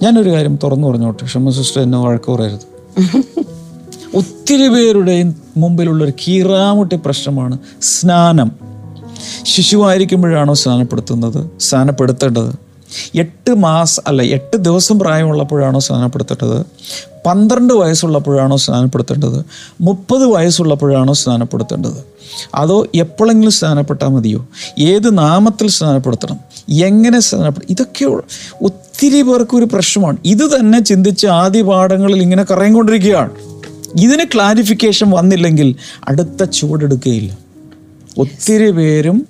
ഞാനൊരു 0.02 0.30
കാര്യം 0.30 0.58
തുറന്നു 0.62 0.88
പറഞ്ഞോട്ടെ? 0.88 1.24
ക്ഷമ 1.24 1.50
സിസ്റ്റർ 1.50 1.82
എന്നെ 1.82 1.98
വഴക്ക് 1.98 2.30
പറയരുത്. 2.32 2.76
ഒത്തിരി 4.16 4.68
പേരുടെയും 4.68 5.36
മുമ്പിലുള്ളൊരു 5.56 6.12
കീറാമുട്ടി 6.28 6.96
പ്രശ്നമാണ് 6.96 7.58
സ്നാനം. 7.82 8.52
ശിശുവായിരിക്കുമ്പോഴാണോ 9.42 10.54
സ്നാനപ്പെടുത്തുന്നത്? 10.54 11.50
സ്നാനപ്പെടുത്തേണ്ടത്? 11.60 12.65
എട്ട് 13.14 13.54
മാസം 13.54 14.02
അല്ല 14.06 14.22
എട്ട് 14.22 14.56
ദിവസം 14.56 14.98
പ്രായമുള്ളപ്പോഴാണോ 14.98 15.80
സ്നാനപ്പെടുത്തേണ്ടത്? 15.80 16.64
പന്ത്രണ്ട് 17.26 17.74
വയസ്സുള്ളപ്പോഴാണോ 17.74 18.56
സ്നാനപ്പെടുത്തേണ്ടത്? 18.56 19.44
മുപ്പത് 19.80 20.26
വയസ്സുള്ളപ്പോഴാണോ 20.26 21.12
സ്നാനപ്പെടുത്തേണ്ടത്? 21.12 22.04
അതോ 22.54 22.86
എപ്പോഴെങ്കിലും 22.94 23.52
സ്നാനപ്പെട്ടാൽ 23.52 24.08
മതിയോ? 24.08 24.46
ഏത് 24.78 25.18
നാമത്തിൽ 25.18 25.68
സ്നാനപ്പെടുത്തണം? 25.68 26.38
എങ്ങനെ 26.70 27.20
സ്നാനപ്പെടും 27.20 27.66
ഇതൊക്കെ 27.70 28.04
ഒത്തിരി 28.64 29.22
പേർക്ക് 29.22 29.56
ഒരു 29.56 29.64
പ്രശ്നമാണ്. 29.64 30.16
ഇത് 30.24 30.56
തന്നെ 30.56 30.80
ചിന്തിച്ച് 30.80 31.26
ആദ്യ 31.26 31.62
പാഠങ്ങളിൽ 31.62 32.22
ഇങ്ങനെ 32.22 32.44
കറങ്ങിക്കൊണ്ടിരിക്കുകയാണ്. 32.50 33.30
ഇതിന് 34.00 34.24
ക്ലാരിഫിക്കേഷൻ 34.34 35.10
വന്നില്ലെങ്കിൽ 35.10 35.74
അടുത്ത 36.08 36.44
ചുവടെടുക്കുകയില്ല. 36.44 37.38
ഒത്തിരി 38.18 38.70
പേരും 38.70 39.26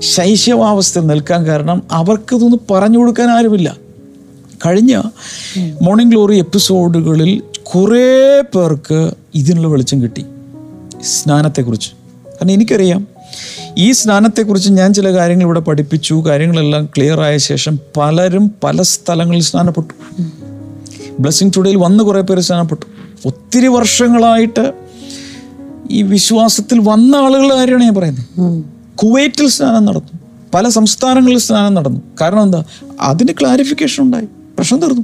ശൈശവാവസ്ഥയിൽ 0.00 1.06
നിൽക്കാൻ 1.06 1.46
കാരണം 1.46 1.82
അവർക്കിതൊന്ന് 1.92 2.56
പറഞ്ഞു 2.70 2.98
കൊടുക്കാൻ 2.98 3.30
ആരുമില്ല. 3.30 3.76
കഴിഞ്ഞ 4.66 5.02
മോർണിംഗ് 5.82 6.12
ഗ്ലോറി 6.12 6.38
എപ്പിസോഡുകളിൽ 6.38 7.42
കുറേ 7.62 8.40
പേർക്ക് 8.54 9.10
ഇതിനുള്ള 9.34 9.68
വെളിച്ചം 9.68 10.02
കിട്ടി. 10.02 10.24
സ്നാനത്തെക്കുറിച്ച്. 11.02 11.90
കാരണം 11.90 12.50
എനിക്കറിയാം 12.50 13.06
ഈ 13.78 13.92
സ്നാനത്തെക്കുറിച്ച് 13.92 14.70
ഞാൻ 14.72 14.94
ചില 14.94 15.12
കാര്യങ്ങൾ 15.12 15.44
ഇവിടെ 15.44 15.60
പഠിപ്പിച്ചു 15.60 16.22
കാര്യങ്ങളെല്ലാം 16.26 16.86
ക്ലിയർ 16.86 17.20
ആയ 17.20 17.38
ശേഷം 17.38 17.78
പലരും 17.96 18.54
പല 18.64 18.82
സ്ഥലങ്ങളിൽ 18.82 19.42
സ്നാനപ്പെട്ടു. 19.42 20.22
ബ്ലെസ്സിങ് 21.20 21.50
ടുഡേയിൽ 21.56 21.76
വന്ന് 21.76 22.04
കുറേ 22.04 22.20
പേര് 22.20 22.40
സ്നാനപ്പെട്ടു. 22.40 22.86
ഒത്തിരി 23.26 23.66
വർഷങ്ങളായിട്ട് 23.66 24.72
ഈ 25.90 26.02
വിശ്വാസത്തിൽ 26.02 26.78
വന്ന 26.78 27.16
ആളുകളുടെ 27.16 27.54
കാര്യമാണ് 27.54 27.84
ഞാൻ 27.84 27.94
പറയുന്നത്. 27.94 28.64
കുവൈറ്റിൽ 29.02 29.48
സ്നാനം 29.48 29.84
നടന്നു. 29.84 30.18
പല 30.54 30.68
സംസ്ഥാനങ്ങളിൽ 30.68 31.38
സ്നാനം 31.38 31.74
നടന്നു. 31.74 32.00
കാരണം 32.20 32.42
എന്താ? 32.42 32.64
അതിന് 33.00 33.32
ക്ലാരിഫിക്കേഷൻ 33.40 34.04
ഉണ്ടായി. 34.04 34.24
പ്രശ്നം 34.24 34.80
തീർന്നു. 34.80 35.02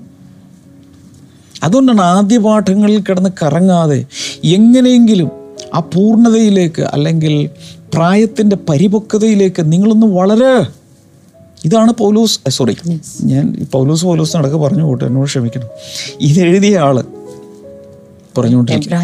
അതുകൊണ്ടാണ് 1.63 2.01
ആദ്യ 2.01 2.39
പാഠങ്ങളിൽ 2.39 3.01
കിടന്ന് 3.01 3.31
കറങ്ങാതെ 3.43 4.05
എങ്ങനെയെങ്കിലും 4.45 5.31
ആ 5.75 5.79
പൂർണതയിലേക്ക് 5.79 6.83
അല്ലെങ്കിൽ 6.83 7.51
പ്രായത്തിന്റെ 7.95 8.57
പരിപക്വതയിലേക്ക് 8.69 9.73
നിങ്ങളൊന്ന് 9.73 10.07
വളരെ. 10.07 10.67
ഇതാണ് 11.65 11.93
പൗലോസ് 11.93 12.41
സോറി 12.49 12.77
ഞാൻ 13.23 13.67
പൗലൂസ് 13.73 14.05
പൗലോസ് 14.05 14.37
നടക്കെ 14.37 14.57
പറഞ്ഞു 14.57 14.85
പോട്ടെ 14.85 15.05
എന്നോട് 15.05 15.27
ക്ഷമിക്കണം. 15.27 15.67
ഇതെഴുതിയ 16.21 16.79
ആൾ 16.79 17.05
പറഞ്ഞുകൊണ്ടിരിക്കും. 18.39 18.99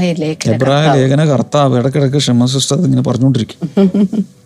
ലേഖന 0.93 1.25
കർത്താവ്. 1.25 1.79
ഇടക്കിടക്ക് 1.79 2.17
ക്ഷമസിസ്റ്റർ 2.17 2.77
ഇങ്ങനെ 2.85 3.03
പറഞ്ഞുകൊണ്ടിരിക്കും. 3.03 4.27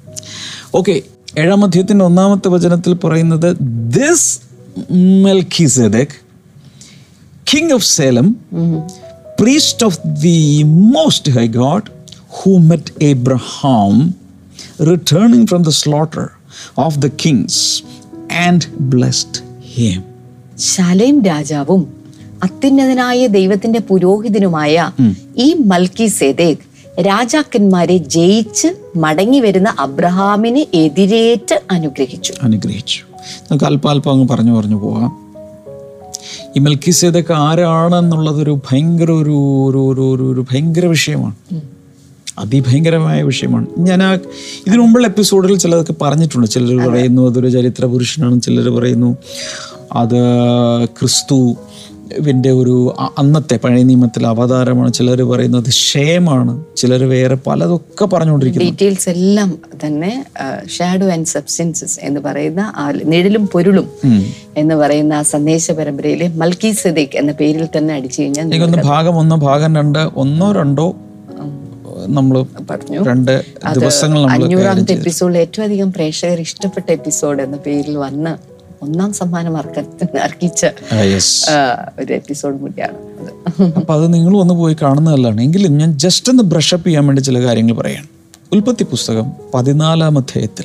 ഓക്കെ 0.72 0.94
ഏഴാം 1.38 1.60
അധ്യയത്തിന്റെ 1.64 2.04
ഒന്നാമത്തെ 2.04 2.48
വചനത്തിൽ 2.48 2.92
പറയുന്നത് 2.94 3.48
this 3.96 4.28
Melchizedek 5.24 6.14
king 7.46 7.72
of 7.72 7.86
Salem 7.92 8.28
priest 9.40 9.86
of 9.86 9.98
the 10.22 10.38
most 10.94 11.32
high 11.32 11.46
God 11.58 11.88
who 12.30 12.52
met 12.68 12.92
Abraham 13.04 13.96
returning 14.88 15.46
from 15.48 15.62
the 15.62 15.74
slaughter 15.80 16.24
of 16.78 16.96
the 16.98 17.10
kings 17.24 17.60
and 18.46 18.66
blessed 18.94 19.40
him 19.74 20.00
ശലേം 20.68 21.16
രാജാവും 21.24 21.82
അത്യുന്നതനായ 22.42 23.26
ദൈവത്തിന്റെ 23.30 23.80
പുരോഹിതനുമായ 23.80 24.76
ഈ 25.36 25.48
മൽക്കി 25.66 26.06
സേദേക് 26.06 26.64
രാജാക്കന്മാരെ 27.00 27.96
ജയിച്ച് 27.96 28.68
മടങ്ങി 28.96 29.40
വരുന്ന 29.40 29.74
അബ്രഹാമിന് 29.78 30.76
എതിരേറ്റ് 30.76 31.62
അനുഗ്രഹിച്ചു. 31.70 32.34
അനുഗ്രഹിച്ചു. 32.42 33.00
നമുക്ക് 33.50 33.64
അല്പാൽപ്പം 33.64 34.12
അങ്ങ് 34.12 34.28
പറഞ്ഞു 34.28 34.52
പറഞ്ഞു 34.52 34.76
പോകാം 34.76 35.22
ഈ 36.56 36.60
മെൽക്കിസേദക്ക് 36.60 37.32
ആരാണെന്നുള്ളതൊരു 37.32 38.60
ഭയങ്കര 38.72 39.10
ഒരു 39.10 39.20
ഒരു 39.20 39.78
ഒരു 39.78 40.14
ഒരു 40.14 40.32
ഒരു 40.32 40.44
ഭയങ്കര 40.52 40.86
വിഷയമാണ്. 40.86 41.60
അതിഭയങ്കരമായ 42.38 43.22
വിഷയമാണ്. 43.22 43.66
ഞാൻ 43.78 44.02
ആ 44.02 44.14
ഇതിനു 44.66 44.78
മുമ്പുള്ള 44.78 45.06
എപ്പിസോഡിൽ 45.06 45.58
ചിലതൊക്കെ 45.58 45.94
പറഞ്ഞിട്ടുണ്ട്. 46.02 46.48
ചിലർ 46.48 46.90
പറയുന്നു 46.90 47.30
അതൊരു 47.30 47.48
ചരിത്ര 47.48 47.84
പുരുഷനാണ് 47.84 48.40
ചിലർ 48.40 48.68
പറയുന്നു. 48.70 49.16
അത് 49.92 50.20
ക്രിസ്തു 50.84 51.56
വിന്റെ 52.20 52.50
ഒരു 52.50 52.94
അന്നത്തെ 53.18 53.56
പഴയ 53.64 53.82
നിയമത്തിലെ 53.82 54.28
അവതാരമാണ്. 54.28 54.92
ചിലർ 54.92 55.22
പറയുന്നത് 55.22 55.70
ഷേമാണ് 55.70 56.64
ചിലർ 56.76 57.04
വേറെ 57.04 57.34
പലതൊക്കെ 57.34 58.04
പറഞ്ഞുകൊണ്ടിരിക്കുന്നു. 58.04 58.70
ഡീറ്റെയിൽസ് 58.70 59.08
എല്ലാം 59.08 59.58
തന്നെ 59.86 60.24
ഷാഡോ 60.78 61.06
ആൻഡ് 61.06 61.26
സബ്സ്റ്റൻസസ് 61.26 61.98
എന്ന് 62.02 62.20
പറയുന്ന 62.20 62.72
ആ 62.76 62.90
നിഴലും 62.90 63.46
പൊരുളും 63.46 63.88
എന്ന് 64.56 64.74
പറയുന്ന 64.74 65.12
ആ 65.14 65.22
സന്ദേശ 65.22 65.70
പരമ്പരയിലെ 65.70 66.28
മൽക്കി 66.28 66.70
സദീഖ് 66.70 67.16
എന്ന 67.16 67.32
പേരിൽ 67.32 67.68
തന്നെ 67.76 67.94
അടിച്ചു 67.94 68.22
കഴിഞ്ഞാൽ 68.22 68.80
ഭാഗം 68.82 69.16
ഒന്ന് 69.16 69.36
ഭാഗം 69.36 69.76
രണ്ട് 69.76 69.98
ഒന്നോ 69.98 70.52
രണ്ടോ 70.52 70.94
നമ്മൾ 72.06 72.42
പറഞ്ഞു. 72.70 73.04
രണ്ട് 73.04 73.44
ദിവസങ്ങൾ 73.74 74.30
അഞ്ഞൂറാമത്തെ 74.30 74.92
എപ്പിസോഡിൽ 74.92 75.38
ഏറ്റവും 75.38 75.64
അധികം 75.64 75.92
പ്രേക്ഷകർ 75.92 76.40
ഇഷ്ടപ്പെട്ട 76.40 76.90
എപ്പിസോഡ് 76.90 77.42
എന്ന 77.42 77.56
പേരിൽ 77.56 77.96
വന്ന് 77.96 78.51
ഒന്നാം 78.82 79.12
സമ്മാനം 79.12 79.56
അർക്ക 79.56 79.78
അർഹിച്ച 80.16 80.66
ഒരു 82.00 82.12
എപ്പിസോഡ് 82.12 82.56
കൂടിയാണ് 82.58 82.96
അപ്പൊ 83.76 83.94
അത് 83.94 84.14
നിങ്ങൾ 84.14 84.38
വന്ന് 84.38 84.54
പോയി 84.54 84.76
കാണുന്നതല്ലാണ്. 84.82 85.40
എങ്കിലും 85.40 85.78
ഞാൻ 85.78 85.98
ജസ്റ്റ് 85.98 86.30
ഒന്ന് 86.32 86.42
ബ്രഷപ്പ് 86.42 86.86
ചെയ്യാൻ 86.86 87.06
വേണ്ടി 87.06 87.22
ചില 87.22 87.42
കാര്യങ്ങൾ 87.46 87.74
പറയാണ്. 87.74 88.06
ഉൽപ്പത്തി 88.52 88.84
പുസ്തകം 88.84 89.32
പതിനാലാം 89.54 90.18
അധ്യായത്തിൽ. 90.18 90.64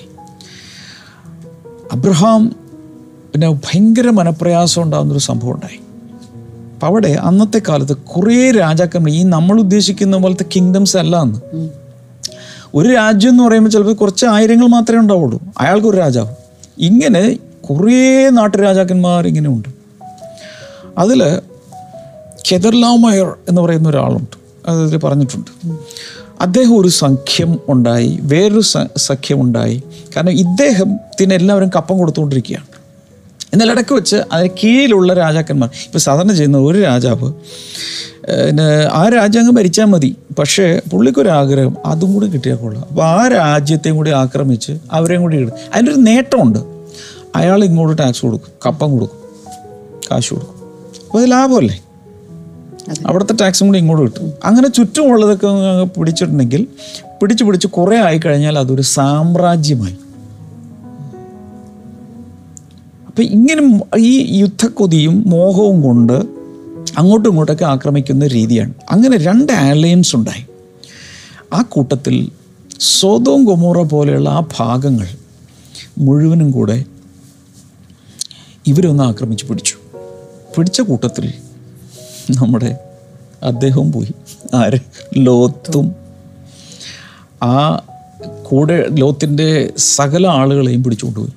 അബ്രഹാം 1.92 2.56
പിന്നെ 3.34 3.50
ഭയങ്കര 3.52 4.10
മനപ്രയാസം 4.10 4.82
ഉണ്ടാകുന്നൊരു 4.82 5.22
സംഭവം 5.22 5.54
ഉണ്ടായി. 5.54 5.80
അപ്പം 6.74 6.88
അവിടെ 6.88 7.12
അന്നത്തെ 7.28 7.62
കാലത്ത് 7.70 7.98
കുറേ 7.98 8.52
രാജാക്കന്മാർ 8.52 9.14
ഈ 9.14 9.24
നമ്മൾ 9.24 9.60
ഉദ്ദേശിക്കുന്ന 9.60 10.18
പോലത്തെ 10.18 10.46
കിങ്ഡംസ് 10.56 10.98
അല്ല 10.98 11.16
അന്ന് 11.16 11.40
ഒരു 12.76 12.90
രാജ്യം 12.90 13.30
എന്ന് 13.30 13.44
പറയുമ്പോൾ 13.44 13.70
ചിലപ്പോൾ 13.70 13.94
കുറച്ച് 13.94 14.26
ആയിരങ്ങൾ 14.26 14.68
മാത്രമേ 14.68 15.00
ഉണ്ടാവുള്ളൂ. 15.00 15.40
അയാൾക്കൊരു 15.58 15.98
രാജാവ്. 15.98 16.32
ഇങ്ങനെ 16.80 17.24
കുറേ 17.70 18.30
നാട്ടുരാജാക്കന്മാർ 18.30 19.28
ഇങ്ങനെയുണ്ട് 19.28 19.70
അതിൽ 20.98 21.40
കെദർലാമയർ 22.52 23.34
എന്ന് 23.50 23.62
പറയുന്ന 23.62 23.90
ഒരാളുണ്ട്. 23.90 24.38
അതിൽ 24.68 24.98
പറഞ്ഞിട്ടുണ്ട്. 24.98 25.52
അദ്ദേഹം 26.42 26.82
ഒരു 26.82 26.88
സഖ്യം 26.88 27.60
ഉണ്ടായി 27.68 28.20
വേറൊരു 28.22 28.62
സഖ്യം 28.98 29.42
ഉണ്ടായി. 29.42 29.84
കാരണം 30.16 30.30
ഇദ്ദേഹത്തിന് 30.30 31.34
എല്ലാവരും 31.34 31.72
കപ്പം 31.76 31.98
കൊടുത്തുകൊണ്ടിരിക്കുകയാണ്. 31.98 32.66
എന്നാൽ 33.54 33.72
ഇടയ്ക്ക് 33.72 33.94
വെച്ച് 33.94 34.16
അതിന് 34.16 34.50
കീഴിലുള്ള 34.64 35.14
രാജാക്കന്മാർ 35.14 35.70
ഇപ്പോൾ 35.86 36.00
സാധാരണ 36.00 36.32
ചെയ്യുന്ന 36.32 36.58
ഒരു 36.58 36.82
രാജാവ് 36.82 37.34
ആ 38.92 39.10
രാജ്യം 39.16 39.56
ഭരിച്ചാൽ 39.56 39.86
മതി. 39.86 40.16
പക്ഷേ 40.40 40.82
പുള്ളിക്കൊരാഗ്രഹം 40.92 41.78
അതും 41.86 42.14
കൂടി 42.14 42.28
കിട്ടിയാൽ 42.28 42.56
കൊള്ളാം. 42.56 42.86
അപ്പോൾ 42.90 43.04
ആ 43.04 43.28
രാജ്യത്തെയും 43.28 43.96
കൂടി 43.96 44.12
ആക്രമിച്ച് 44.12 44.74
അവരെയും 44.92 45.22
കൂടി 45.22 45.38
ഇടും. 45.38 45.54
അതിനൊരു 45.76 45.98
നേട്ടമുണ്ട്. 45.98 46.77
അയാൾ 47.38 47.64
ഇങ്ങോട്ട് 47.64 47.98
ടാക്സ് 47.98 48.22
കൊടുക്കും 48.22 48.52
കപ്പം 48.66 48.92
കൊടുക്കും 48.92 49.18
കാശ് 50.12 50.30
കൊടുക്കും. 50.30 50.56
അപ്പോൾ 51.06 51.24
അത് 51.24 51.32
ലാഭമല്ലേ? 51.32 51.82
അവിടുത്തെ 53.08 53.34
ടാക്സും 53.42 53.68
കൂടി 53.68 53.80
ഇങ്ങോട്ട് 53.80 54.04
കിട്ടും. 54.04 54.32
അങ്ങനെ 54.44 54.68
ചുറ്റുമുള്ളതൊക്കെ 54.68 55.48
പിടിച്ചിട്ടുണ്ടെങ്കിൽ 55.84 56.68
പിടിച്ച് 57.22 57.44
പിടിച്ച് 57.44 57.68
കുറേ 57.68 57.98
ആയി 57.98 58.18
കഴിഞ്ഞാൽ 58.18 58.60
അതൊരു 58.60 58.82
സാമ്രാജ്യമായി. 58.82 59.98
അപ്പം 63.08 63.24
ഇങ്ങനെ 63.24 63.82
ഈ 63.98 64.40
യുദ്ധക്കൊതിയും 64.40 65.24
മോഹവും 65.28 65.82
കൊണ്ട് 65.82 66.18
അങ്ങോട്ടും 66.98 67.30
ഇങ്ങോട്ടൊക്കെ 67.30 67.66
ആക്രമിക്കുന്ന 67.66 68.28
രീതിയാണ്. 68.28 68.74
അങ്ങനെ 68.92 69.18
രണ്ട് 69.18 69.54
അലയൻസ് 69.54 70.16
ഉണ്ടായി. 70.16 70.46
ആ 71.54 71.62
കൂട്ടത്തിൽ 71.62 72.30
സ്വതവും 72.82 73.46
ഗൊമോറ 73.46 73.82
പോലെയുള്ള 73.82 74.30
ആ 74.30 74.44
ഭാഗങ്ങൾ 74.58 75.08
മുഴുവനും 75.98 76.52
കൂടെ 76.52 76.86
ഇവരൊന്ന് 78.68 79.04
ആക്രമിച്ച് 79.04 79.46
പിടിച്ചു. 79.46 79.76
പിടിച്ച 80.58 80.82
കൂട്ടത്തിൽ 80.82 81.34
നമ്മുടെ 82.32 82.78
അദ്ദേഹവും 83.44 83.92
പോയി. 83.92 84.14
ആര്? 84.56 84.80
ലോത്തും. 85.18 85.96
ആ 87.44 87.82
കൂടെ 88.44 88.88
ലോത്തിന്റെ 88.90 89.74
സകല 89.78 90.28
ആളുകളെയും 90.28 90.84
പിടിച്ചുകൊണ്ടുപോയി 90.84 91.32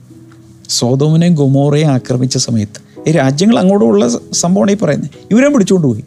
സോതോമിനെയും 0.68 1.34
ഗൊമോറയും 1.34 1.86
ആക്രമിച്ച 1.86 2.38
സമയത്ത് 2.38 3.08
ഈ 3.08 3.12
രാജ്യങ്ങൾ 3.12 3.58
അങ്ങോട്ടുള്ള 3.58 4.08
സംഭവമാണ് 4.32 4.70
ഈ 4.70 4.76
പറയുന്നത്. 4.76 5.10
ഇവരെയും 5.30 5.52
പിടിച്ചുകൊണ്ടുപോയി 5.52 6.04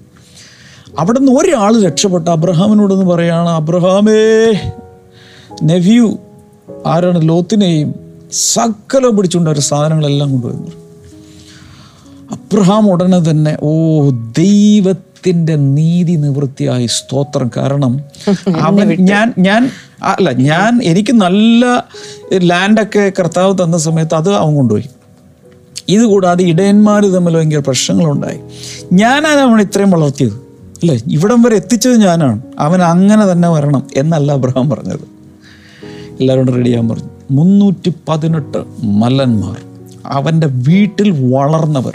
അവിടെ 1.00 1.20
നിന്ന് 1.20 1.32
ഒരാൾ 1.32 1.84
രക്ഷപ്പെട്ട 1.84 2.30
അബ്രഹാമിനോടൊന്ന് 2.30 3.06
പറയുകയാണ് 3.06 3.50
അബ്രഹാമേ 3.50 4.54
നെവ്യൂ 5.64 6.18
ആരാണ് 6.86 7.30
ലോത്തിനെയും 7.30 7.96
സകലം 8.32 9.18
പിടിച്ചുകൊണ്ട് 9.18 9.50
അവർ 9.50 9.60
സാധനങ്ങളെല്ലാം 9.60 10.32
കൊണ്ടുവന്നു 10.32 10.83
അബ്രഹാം 12.34 12.90
ഉടനെ 12.90 13.30
തന്നെ 13.30 13.58
ഓ 13.64 14.10
ദൈവത്തിന്റെ 14.38 15.56
നീതി 15.56 16.12
നിവൃത്തിയായി 16.12 16.86
സ്തോത്രം. 16.86 17.52
കാരണം 17.58 18.00
അവൻ 18.62 18.96
ഞാൻ 19.00 19.34
ഞാൻ 19.40 19.70
അല്ല 20.04 20.32
ഞാൻ 20.32 20.80
എനിക്ക് 20.84 21.14
നല്ല 21.14 21.66
ലാൻഡൊക്കെ 22.34 23.12
കർത്താവ് 23.20 23.64
തന്ന 23.64 23.78
സമയത്ത് 23.78 24.16
അത് 24.16 24.34
അവൻ 24.34 24.56
കൊണ്ടുപോയി. 24.56 24.84
ഇതുകൂടാതെ 25.90 26.44
ഇടയന്മാർ 26.44 27.06
തമ്മിൽ 27.06 27.38
ഭയങ്കര 27.38 27.58
പ്രശ്നങ്ങളുണ്ടായി. 27.58 28.40
ഞാനാണ് 28.94 29.40
അവൻ 29.40 29.62
ഇത്രയും 29.62 29.92
വളർത്തിയത്. 29.92 30.34
അല്ലേ? 30.82 31.00
ഇവിടം 31.12 31.42
വരെ 31.42 31.56
എത്തിച്ചത് 31.56 32.02
ഞാനാണ്. 32.02 32.42
അവൻ 32.60 32.82
അങ്ങനെ 32.82 33.32
തന്നെ 33.32 33.50
വരണം 33.50 33.88
എന്നല്ല 33.96 34.32
അബ്രഹാം 34.32 34.70
പറഞ്ഞത്. 34.70 35.14
എല്ലാവരോടും 36.20 36.56
റെഡിയാൻ 36.56 36.90
പറഞ്ഞു. 36.90 37.10
മുന്നൂറ്റി 37.32 37.94
പതിനെട്ട് 38.10 38.58
മല്ലന്മാർ 38.84 39.62
അവന്റെ 40.06 40.48
വീട്ടിൽ 40.48 41.34
വളർന്നവർ. 41.36 41.94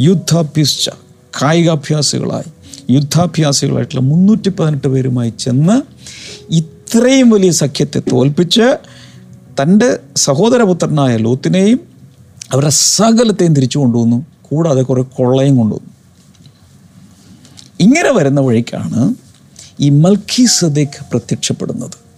യുദ്ധാഭ്യസിച്ച 0.00 0.90
കായികാഭ്യാസികളായി 1.42 2.52
യുദ്ധാഭ്യാസികളായിട്ടുള്ള 2.92 4.00
മുന്നൂറ്റി 4.00 4.48
പതിനെട്ട് 4.48 4.88
പേരുമായി 4.88 5.32
ചെന്ന് 5.40 5.82
ഇത്രയും 6.50 7.30
വലിയ 7.30 7.50
സഖ്യത്തെ 7.50 8.02
തോൽപ്പിച്ച് 8.12 8.78
തന്റെ 9.62 9.98
സഹോദരപുത്രനായ 10.16 11.16
ലോത്തിനെയും 11.16 11.80
അവരുടെ 12.52 12.70
സകലത്തെയും 12.70 13.54
തിരിച്ചു 13.54 13.78
കൊണ്ടുവന്നു. 13.78 14.26
കൂടാതെ 14.42 14.82
കുറേ 14.82 15.02
കൊള്ളയും 15.02 15.56
കൊണ്ടുവന്നു. 15.56 15.90
ഇങ്ങനെ 17.80 18.12
വരുന്ന 18.12 18.40
വഴിക്കാണ് 18.40 19.14
ഈ 19.80 19.88
മൽക്കി 19.88 20.44
സദേഖ് 20.44 21.04
പ്രത്യക്ഷപ്പെടുന്നത്. 21.10 22.08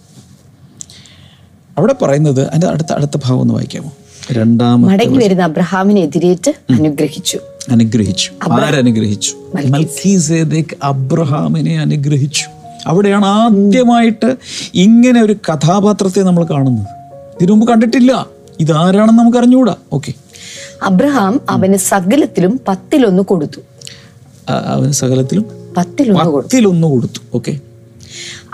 അവിടെ 1.78 1.94
പറയുന്നത് 2.02 2.48
അതിന്റെ 2.48 2.66
അടുത്ത 2.66 2.92
അടുത്ത 2.92 3.16
ഭാഗം 3.16 3.40
ഒന്ന് 3.40 3.54
വായിക്കാമോ? 3.54 3.92
രണ്ടാമത് 4.32 4.90
മടങ്ങി 4.90 5.18
വരുന്ന 5.18 5.42
അബ്രഹാമിനെ 5.42 6.00
എതിരേറ്റ് 6.00 6.50
അനുഗ്രഹിച്ചു. 6.50 7.38
അനുഗ്രഹിച്ചു. 7.70 8.30
ആരനുഗ്രഹിച്ചു? 8.52 9.32
മൽക്കീസേദേക്ക് 9.66 10.76
അബ്രഹാമിനെ 10.82 11.80
അനുഗ്രഹിച്ചു. 11.80 12.44
അവിടെയാണ് 12.86 13.26
ആദ്യമായിട്ട് 13.26 14.36
ഇങ്ങനെ 14.74 15.22
ഒരു 15.22 15.32
കഥാപാത്രത്തെ 15.32 16.20
നമ്മൾ 16.20 16.44
കാണുന്നത്. 16.44 16.86
ഇതിനു 17.40 17.52
മുമ്പ് 17.52 17.68
കണ്ടിട്ടില്ല. 17.68 18.26
ഇതാരാണെന്ന് 18.60 19.18
നമുക്ക് 19.18 19.38
അറിഞ്ഞുകൂടാ 19.38 19.74
ഓക്കെ. 19.92 20.12
അബ്രഹാം 20.82 21.40
അവന് 21.50 21.76
സകലത്തിലും 21.76 22.60
പത്തിലൊന്ന് 22.68 23.22
കൊടുത്തു. 23.22 23.60
അവന് 24.48 24.92
സകലത്തിലും 24.92 25.46
പത്തിലൊന്ന് 25.76 26.88
കൊടുത്തു. 26.88 27.20
ഓക്കെ. 27.34 27.69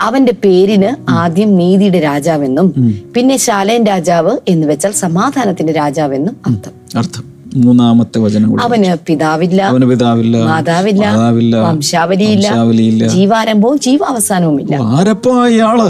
അവന്റെ 0.01 0.31
പേരിന് 0.31 0.89
ആദ്യം 1.09 1.55
നീതിയുടെ 1.55 1.99
രാജാവെന്നും 1.99 2.67
പിന്നെ 3.15 3.37
ശാലേൻ 3.37 3.83
രാജാവ് 3.83 4.37
എന്ന് 4.47 4.67
വെച്ചാൽ 4.67 4.91
സമാധാനത്തിന്റെ 4.91 5.73
രാജാവെന്നും 5.73 6.35
അർത്ഥം. 6.45 6.71
അർത്ഥം. 6.97 7.23
മൂന്നാമത്തെ 7.55 8.19
വചനം 8.19 8.61
അവന് 8.61 8.97
പിതാവില്ല 9.07 9.61
അവന് 9.63 9.85
പിതാവില്ല 9.85 10.37
മാതാവില്ല 10.45 11.05
മാതാവില്ല 11.09 11.61
വംശാവലിയില്ല 11.61 12.47
വംശാവലിയില്ല. 12.47 13.07
ജീവാരംഭവും 13.07 13.79
ജീവാവസാനവും 13.79 14.61
ഇല്ല 14.61 14.75
ആരപ്പാ 14.75 15.47
ഇയാൾ? 15.47 15.81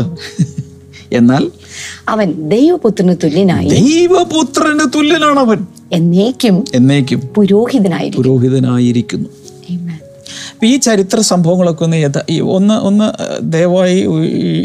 എന്നാൽ 1.12 1.52
അവൻ 2.10 2.50
ദൈവപുത്രന് 2.50 3.16
തുല്യനായി. 3.24 3.68
ദൈവപുത്രന് 3.68 4.86
തുല്യനാണ് 4.96 5.40
അവൻ 5.40 5.60
എന്നേക്കും 5.92 6.64
എന്നേക്കും 6.74 7.22
പുരോഹിതനായി 7.36 8.10
പുരോഹിതനായിരിക്കുന്നു. 8.10 9.30
അപ്പൊ 10.58 10.68
ഈ 10.68 10.78
ചരിത്ര 10.78 11.20
സംഭവങ്ങളൊക്കെ 11.20 11.84
ഒന്ന് 11.84 11.98
യഥാ 11.98 12.22
ഈ 12.30 12.40
ഒന്ന് 12.40 12.74
ഒന്ന് 12.74 13.12
ദയവായി 13.42 14.00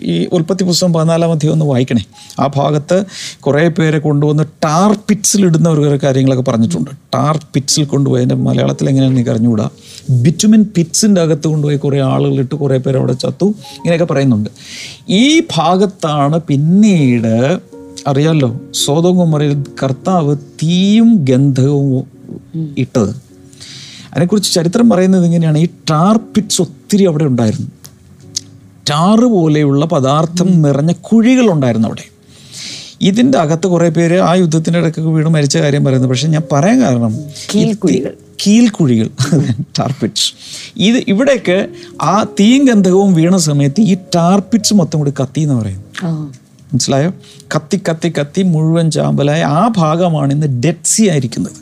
ഈ- 0.04 0.28
ഉൽപ്പത്തി 0.32 0.64
പുസ്തകം 0.64 0.92
പതിനാലാം 0.92 1.32
അധികം 1.32 1.52
ഒന്ന് 1.52 1.64
വായിക്കണേ. 1.64 2.04
ആ 2.40 2.46
ഭാഗത്ത് 2.46 3.04
കുറേ 3.40 3.68
പേരെ 3.68 3.99
കൊണ്ടുവന്ന് 3.99 4.42
ടാർ 4.64 4.99
പിറ്റ്സിൽ 5.08 5.44
ഇടുന്ന 5.44 5.68
ഒരു 5.68 5.99
കാര്യങ്ങളൊക്കെ 6.02 6.50
പറഞ്ഞിട്ടുണ്ട്. 6.50 6.90
ടാർ 7.14 7.44
പിറ്റ്സിൽ 7.54 7.84
കൊണ്ടുപോയി 7.84 8.18
അതിന്റെ 8.18 8.34
മലയാളത്തിൽ 8.34 8.88
എങ്ങനെയാണ് 8.88 9.14
എനിക്ക് 9.14 9.30
അറിഞ്ഞുകൂടാ. 9.30 9.70
ബിറ്റുമിൻ 10.11 10.66
പിറ്റ്സിന്റെ 10.76 11.20
അകത്ത് 11.20 11.49
കൊണ്ടുപോയി 11.49 11.76
കുറേ 11.76 12.00
ആളുകളിട്ട് 12.00 12.54
കുറേ 12.54 12.76
പേര് 12.76 12.96
അവിടെ 12.96 13.12
ചത്തു. 13.12 13.44
ഇങ്ങനെയൊക്കെ 13.44 14.04
പറയുന്നുണ്ട്. 14.04 14.50
ഈ 15.08 15.40
ഭാഗത്താണ് 15.40 16.40
പിന്നീട് 16.40 17.58
അറിയാമല്ലോ 18.06 18.61
സ്വതകുമറിൽ 18.75 19.64
കർത്താവ് 19.82 20.37
തീയും 20.37 21.25
ഗന്ധവും 21.28 22.04
ഇട്ടത്. 22.78 23.31
അതിനെക്കുറിച്ച് 24.12 24.52
ചരിത്രം 24.52 24.90
പറയുന്നത് 24.90 25.25
ഇങ്ങനെയാണ്. 25.25 25.59
ഈ 25.59 25.69
ടാർ 25.90 26.16
പിറ്റ്സ് 26.16 26.62
ഒത്തിരി 26.62 27.04
അവിടെ 27.04 27.25
ഉണ്ടായിരുന്നു. 27.25 27.71
ടാറ് 28.90 29.26
പോലെയുള്ള 29.37 29.87
പദാർത്ഥം 29.87 30.62
നിറഞ്ഞ 30.62 30.92
കുഴികളുണ്ടായിരുന്നു 30.92 31.88
അവിടെ. 31.88 32.04
ഇതിന്റെ 33.00 33.38
അകത്ത് 33.38 33.66
കുറേ 33.66 33.88
പേര് 33.88 34.21
ആ 34.21 34.35
യുദ്ധത്തിന്റെ 34.35 34.78
ഇടയ്ക്ക് 34.78 35.00
വീണ് 35.00 35.28
മരിച്ച 35.28 35.57
കാര്യം 35.59 35.85
പറയുന്നത് 35.85 36.11
പക്ഷേ 36.11 36.28
ഞാൻ 36.28 36.42
പറയാൻ 36.52 36.81
കാരണം 36.81 37.19
കീൽക്കുഴികൾ. 38.47 39.09
ടാർപിറ്റ്സ് 39.78 40.35
ഇത് 40.76 41.04
ഇവിടെയൊക്കെ 41.09 41.69
ആ 42.02 42.23
തീയും 42.40 42.64
ഗന്ധകവും 42.64 43.14
വീണ 43.14 43.37
സമയത്ത് 43.37 43.81
ഈ 43.81 43.97
ടാർപിറ്റ്സ് 44.14 44.75
മൊത്തം 44.75 44.99
കൂടി 44.99 45.12
കത്തി 45.23 45.40
എന്ന് 45.40 45.54
പറയുന്നു. 45.54 45.85
മനസ്സിലായോ? 46.73 47.11
കത്തി 47.57 47.81
കത്തി 47.88 48.12
കത്തി 48.21 48.42
മുഴുവൻ 48.42 48.90
ചാമ്പലായ. 48.90 49.42
ആ 49.42 49.69
ഭാഗമാണ് 49.76 50.33
ഇന്ന് 50.33 50.62
ഡെഡ് 50.62 50.85
സി 50.85 51.02
ആയിരിക്കുന്നത്. 51.02 51.57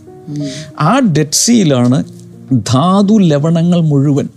ആ 0.80 0.98
ഡെഡ് 0.98 1.32
സിയിലാണ് 1.32 2.04
ധാതു 2.52 3.18
ലവണങ്ങൾ 3.18 3.80
മുഴുവൻ 3.80 4.28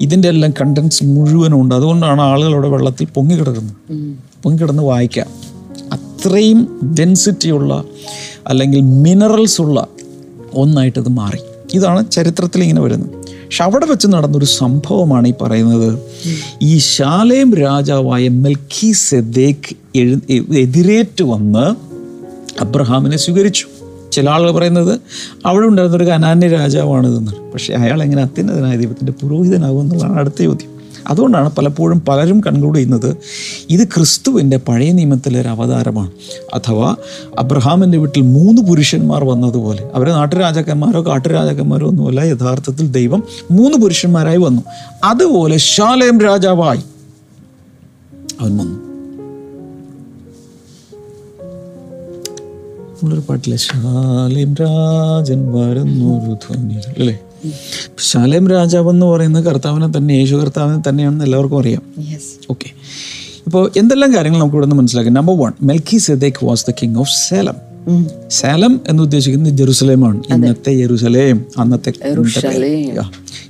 ഇതിന്റെ 0.00 0.28
എല്ലാം 0.28 0.52
കണ്ടൻസ് 0.60 1.04
മുഴുവനും 1.04 1.60
ഉണ്ട്. 1.60 1.74
അതുകൊണ്ടാണ് 1.74 2.20
പൊങ്ങി 2.20 2.68
വെള്ളത്തിൽ 2.68 3.06
പൊങ്ങിക്കിടക്കുന്നത് 3.14 3.76
പൊങ്ങിക്കിടന്ന് 4.42 4.82
വായിക്കാം 4.82 5.26
അത്രയും 5.92 6.80
ഡെൻസിറ്റിയുള്ള 6.98 7.84
അല്ലെങ്കിൽ 8.46 8.80
മിനറൽസ് 8.80 9.60
ഉള്ള 9.60 9.86
ഒന്നായിട്ട് 10.54 10.98
അത് 10.98 11.08
മാറി. 11.08 11.38
ഇതാണ് 11.74 12.10
ചരിത്രത്തിൽ 12.10 12.62
ഇങ്ങനെ 12.62 12.80
വരുന്നത്. 12.80 13.10
പക്ഷെ 13.10 13.64
അവിടെ 13.64 13.86
വെച്ച് 13.86 14.06
നടന്നൊരു 14.06 14.44
സംഭവമാണ് 14.44 15.28
ഈ 15.28 15.32
പറയുന്നത്. 15.42 15.98
ഈ 16.62 16.78
ശാലേം 16.78 17.54
രാജാവായ 17.54 18.28
മെൽക്കി 18.28 18.92
എഴു 19.96 20.20
എതിരേറ്റ് 20.54 21.22
വന്ന് 21.22 21.74
അബ്രഹാമിനെ 22.60 23.16
സ്വീകരിച്ചു. 23.16 23.66
ചില 24.12 24.30
ആളുകൾ 24.30 24.50
പറയുന്നത് 24.50 25.00
അവിടെ 25.46 25.66
ഉണ്ടായിരുന്ന 25.66 25.96
ഒരു 25.96 26.04
കനാന്യ 26.04 26.48
രാജാവാണിതെന്നാണ് 26.48 27.52
പക്ഷേ 27.52 27.74
അയാൾ 27.74 28.02
എങ്ങനെ 28.02 28.22
അത്യുന്നതനായ 28.22 28.76
ദൈവത്തിന്റെ 28.76 29.12
പുരോഹിതനാകും 29.12 29.80
എന്നുള്ളതാണ് 29.80 30.18
അടുത്ത 30.18 30.42
ചോദ്യം. 30.42 30.80
അതുകൊണ്ടാണ് 31.08 31.50
പലപ്പോഴും 31.50 32.00
പലരും 32.00 32.40
കൺക്ലൂഡ് 32.40 32.76
ചെയ്യുന്നത് 32.76 33.16
ഇത് 33.70 33.88
ക്രിസ്തുവിന്റെ 33.88 34.56
പഴയ 34.56 34.92
നിയമത്തിലെ 34.92 35.40
ഒരു 35.40 35.48
അവതാരമാണ്. 35.48 36.10
അഥവാ 36.54 36.96
അബ്രഹാമിന്റെ 37.38 37.98
വീട്ടിൽ 37.98 38.20
മൂന്ന് 38.20 38.62
പുരുഷന്മാർ 38.62 39.24
വന്നതുപോലെ. 39.24 39.90
അവരെ 39.94 40.12
നാട്ടുരാജാക്കന്മാരോ 40.12 41.06
കാട്ടുരാജാക്കന്മാരോ 41.06 41.88
ഒന്നുമല്ല. 41.88 42.20
യഥാർത്ഥത്തിൽ 42.20 42.92
ദൈവം 42.92 43.22
മൂന്ന് 43.50 43.78
പുരുഷന്മാരായി 43.78 44.36
വന്നു. 44.36 44.62
അതുപോലെ 45.04 45.56
ശാലയം 45.56 46.20
രാജാവായി 46.20 46.82
അവൻ 48.40 48.56
വന്നു. 48.56 48.89
നമ്മളൊരു 53.02 53.22
പാട്ടില്ലേ? 53.28 53.58
ശാലേം 53.58 54.54
രാജൻ 54.54 55.40
വരുന്നൊരു 55.52 56.32
ധ്വനി. 56.32 56.74
അല്ലേ? 56.74 57.18
ശാലേം 57.98 58.50
രാജാവ് 58.50 58.90
എന്ന് 58.90 59.06
പറയുന്നത് 59.06 59.44
കർത്താവിനെ 59.44 59.88
തന്നെ 59.96 60.12
യേശു 60.12 60.34
കർത്താവിനെ 60.36 60.88
തന്നെയാണെന്ന് 60.88 61.24
എല്ലാവർക്കും 61.24 61.58
അറിയാം. 61.60 61.82
ഓക്കെ 62.50 62.68
ഇപ്പോൾ 63.46 63.70
എന്തെല്ലാം 63.76 64.14
കാര്യങ്ങൾ 64.14 64.38
നമുക്ക് 64.38 64.54
ഇവിടെ 64.54 64.66
നിന്ന് 64.66 64.76
മനസ്സിലാക്കാം? 64.76 65.14
Number 65.14 65.38
one 65.38 65.52
Melchizedek 65.96 66.44
was 66.46 66.66
the 66.70 66.72
king 66.82 66.96
of 66.96 67.10
Salem. 67.28 67.56
Salem 68.30 68.80
എന്ന് 68.88 69.02
ഉദ്ദേശിക്കുന്നത് 69.02 69.52
ജെറുസലേമാണ്. 69.52 70.22
ഇന്നത്തെ 70.34 70.74
ജെറുസലേം 70.74 71.44
അന്നത്തെ. 71.58 71.92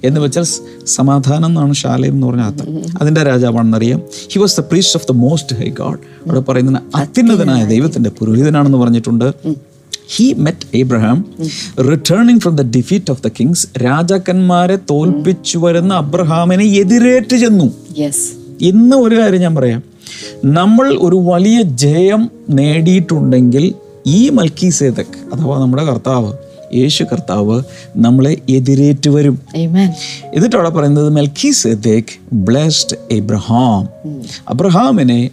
എന്ന് 0.05 0.21
വെച്ചാൽ 0.21 0.47
സമാധാനം 0.87 1.47
എന്നാണ് 1.47 1.73
ശാലയം 1.73 2.13
എന്ന് 2.13 2.27
പറഞ്ഞ 2.27 2.41
അർത്ഥം. 2.41 2.67
അതിന്റെ 3.01 3.23
രാജാവാണെന്നറിയാം. 3.23 4.03
He 4.33 4.39
was 4.39 4.57
the 4.61 4.61
priest 4.61 4.97
of 4.99 5.07
the 5.13 5.17
most 5.17 5.57
high 5.57 5.69
God 5.69 5.99
അവിടെ 6.27 6.41
പറയുന്നത് 6.41 6.83
അത്യുന്നതനായ 6.95 7.65
ദൈവത്തിന്റെ 7.65 8.11
പുരോഹിതനാണെന്ന് 8.11 8.79
പറഞ്ഞിട്ടുണ്ട്. 8.79 9.35
He 10.15 10.35
met 10.39 10.77
Abraham 10.77 11.19
returning 11.91 12.41
from 12.41 12.57
the 12.57 12.63
defeat 12.77 13.11
of 13.11 13.23
the 13.23 13.29
kings 13.41 13.67
രാജാക്കന്മാരെ 13.85 14.79
തോൽപ്പിച്ചു 14.91 15.59
വരുന്ന 15.59 15.95
അബ്രഹാമിനെ 15.95 16.65
എതിരേറ്റ് 16.65 17.37
ചെന്നു. 17.37 17.69
ഇന്ന് 18.61 18.97
ഒരു 18.97 19.21
കാര്യം 19.21 19.41
ഞാൻ 19.41 19.55
പറയാം. 19.55 19.83
നമ്മൾ 20.45 20.99
ഒരു 21.01 21.17
വലിയ 21.17 21.63
ജയം 21.63 22.31
നേടിയിട്ടുണ്ടെങ്കിൽ 22.51 23.75
ഈ 24.07 24.29
മൽക്കി 24.29 24.69
സേതക് 24.69 25.17
അഥവാ 25.35 25.61
നമ്മുടെ 25.61 25.85
കർത്താവ് 25.85 26.33
യേശു 26.75 27.05
കർത്താവ് 27.05 27.63
നമ്മളെ 27.97 28.37
എതിരേറ്റ് 28.49 29.11
വരും. 29.11 29.41
എന്നിട്ടവിടെ 29.55 29.85
എന്നിട്ട് 30.35 30.57
പറയുന്നത് 30.57 31.11
മെൽക്കി 31.11 31.51
സേതക് 31.51 32.13
ബ്ലെസ്ഡ് 32.33 32.97
എബ്രഹാം. 33.11 33.89
അബ്രഹാമിനെ 34.49 35.31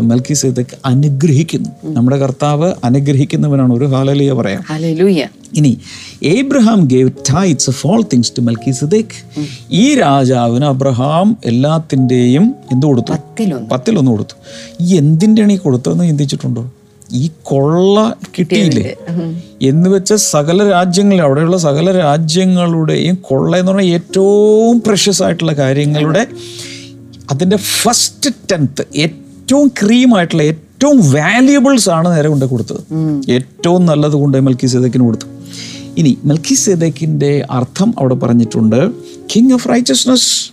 മെൽക്കി 0.00 0.34
സേതക് 0.34 0.72
അനുഗ്രഹിക്കുന്നു. 0.84 1.70
നമ്മുടെ 1.84 2.16
കർത്താവ് 2.16 2.72
അനുഗ്രഹിക്കുന്നവനാണ് 2.84 3.74
ഒരു 3.74 3.84
ഹാലലിയ 3.84 4.32
പറയാം. 4.32 4.62
ഇനി 5.54 5.78
Abraham 6.22 6.80
gave 6.84 7.10
tithes 7.10 7.70
of 7.70 7.86
all 7.86 8.02
things 8.12 8.32
to 8.38 8.40
Melchizedek 8.70 9.44
ഈ 9.70 9.94
രാജാവിന് 9.94 10.64
അബ്രഹാം 10.64 11.36
എല്ലാത്തിന്റെയും 11.44 12.54
എന്ത് 12.72 12.86
കൊടുത്തു? 12.86 13.12
പത്തിലൊന്ന്. 13.12 13.70
പത്തിലൊന്ന് 13.70 14.10
കൊടുത്തു. 14.10 14.34
ഈ 14.80 14.96
എന്തിന്റെയാണ് 14.96 15.52
ഈ 15.52 15.56
കൊടുത്തതെന്ന് 15.56 16.04
ചിന്തിച്ചിട്ടുണ്ടോ? 16.04 16.72
ഈ 17.10 17.30
കൊള്ള 17.42 18.14
കിട്ടിയില്ലേ? 18.38 18.94
എന്ന് 19.62 19.88
വെച്ച 19.88 20.12
സകല 20.14 20.68
രാജ്യങ്ങളിൽ 20.68 21.22
അവിടെയുള്ള 21.22 21.56
സകല 21.56 21.92
രാജ്യങ്ങളുടെയും 21.92 23.18
കൊള്ള 23.22 23.56
എന്ന് 23.56 23.72
പറഞ്ഞാൽ 23.72 23.92
ഏറ്റവും 23.92 24.80
പ്രഷ്യസ് 24.80 25.22
ആയിട്ടുള്ള 25.22 25.52
കാര്യങ്ങളുടെ 25.52 26.26
അതിന്റെ 27.30 27.56
ഫസ്റ്റ് 27.56 28.30
ടെൻത്ത് 28.52 28.86
ഏറ്റവും 28.94 29.68
ക്രീം 29.82 30.16
ആയിട്ടുള്ള 30.16 30.42
ഏറ്റവും 30.42 31.12
വാല്യുബിൾസ് 31.12 31.90
ആണ് 31.90 32.16
നേരെ 32.16 32.28
കൊണ്ട് 32.28 32.44
കൊടുത്തത്. 32.44 32.80
ഏറ്റവും 33.28 33.86
നല്ലത് 33.86 34.12
കൊണ്ട് 34.12 34.40
മെൽക്കി 34.40 34.66
സേദക്കിന് 34.66 35.04
കൊടുത്തു. 35.04 35.26
ഇനി 35.96 36.18
മെൽക്കി 36.24 36.54
സേദക്കിന്റെ 36.54 37.44
അർത്ഥം 37.50 37.94
അവിടെ 37.98 38.14
പറഞ്ഞിട്ടുണ്ട് 38.14 38.90
കിങ് 39.34 39.52
ഓഫ് 39.52 39.68
റൈറ്റസ്നസ് 39.68 40.52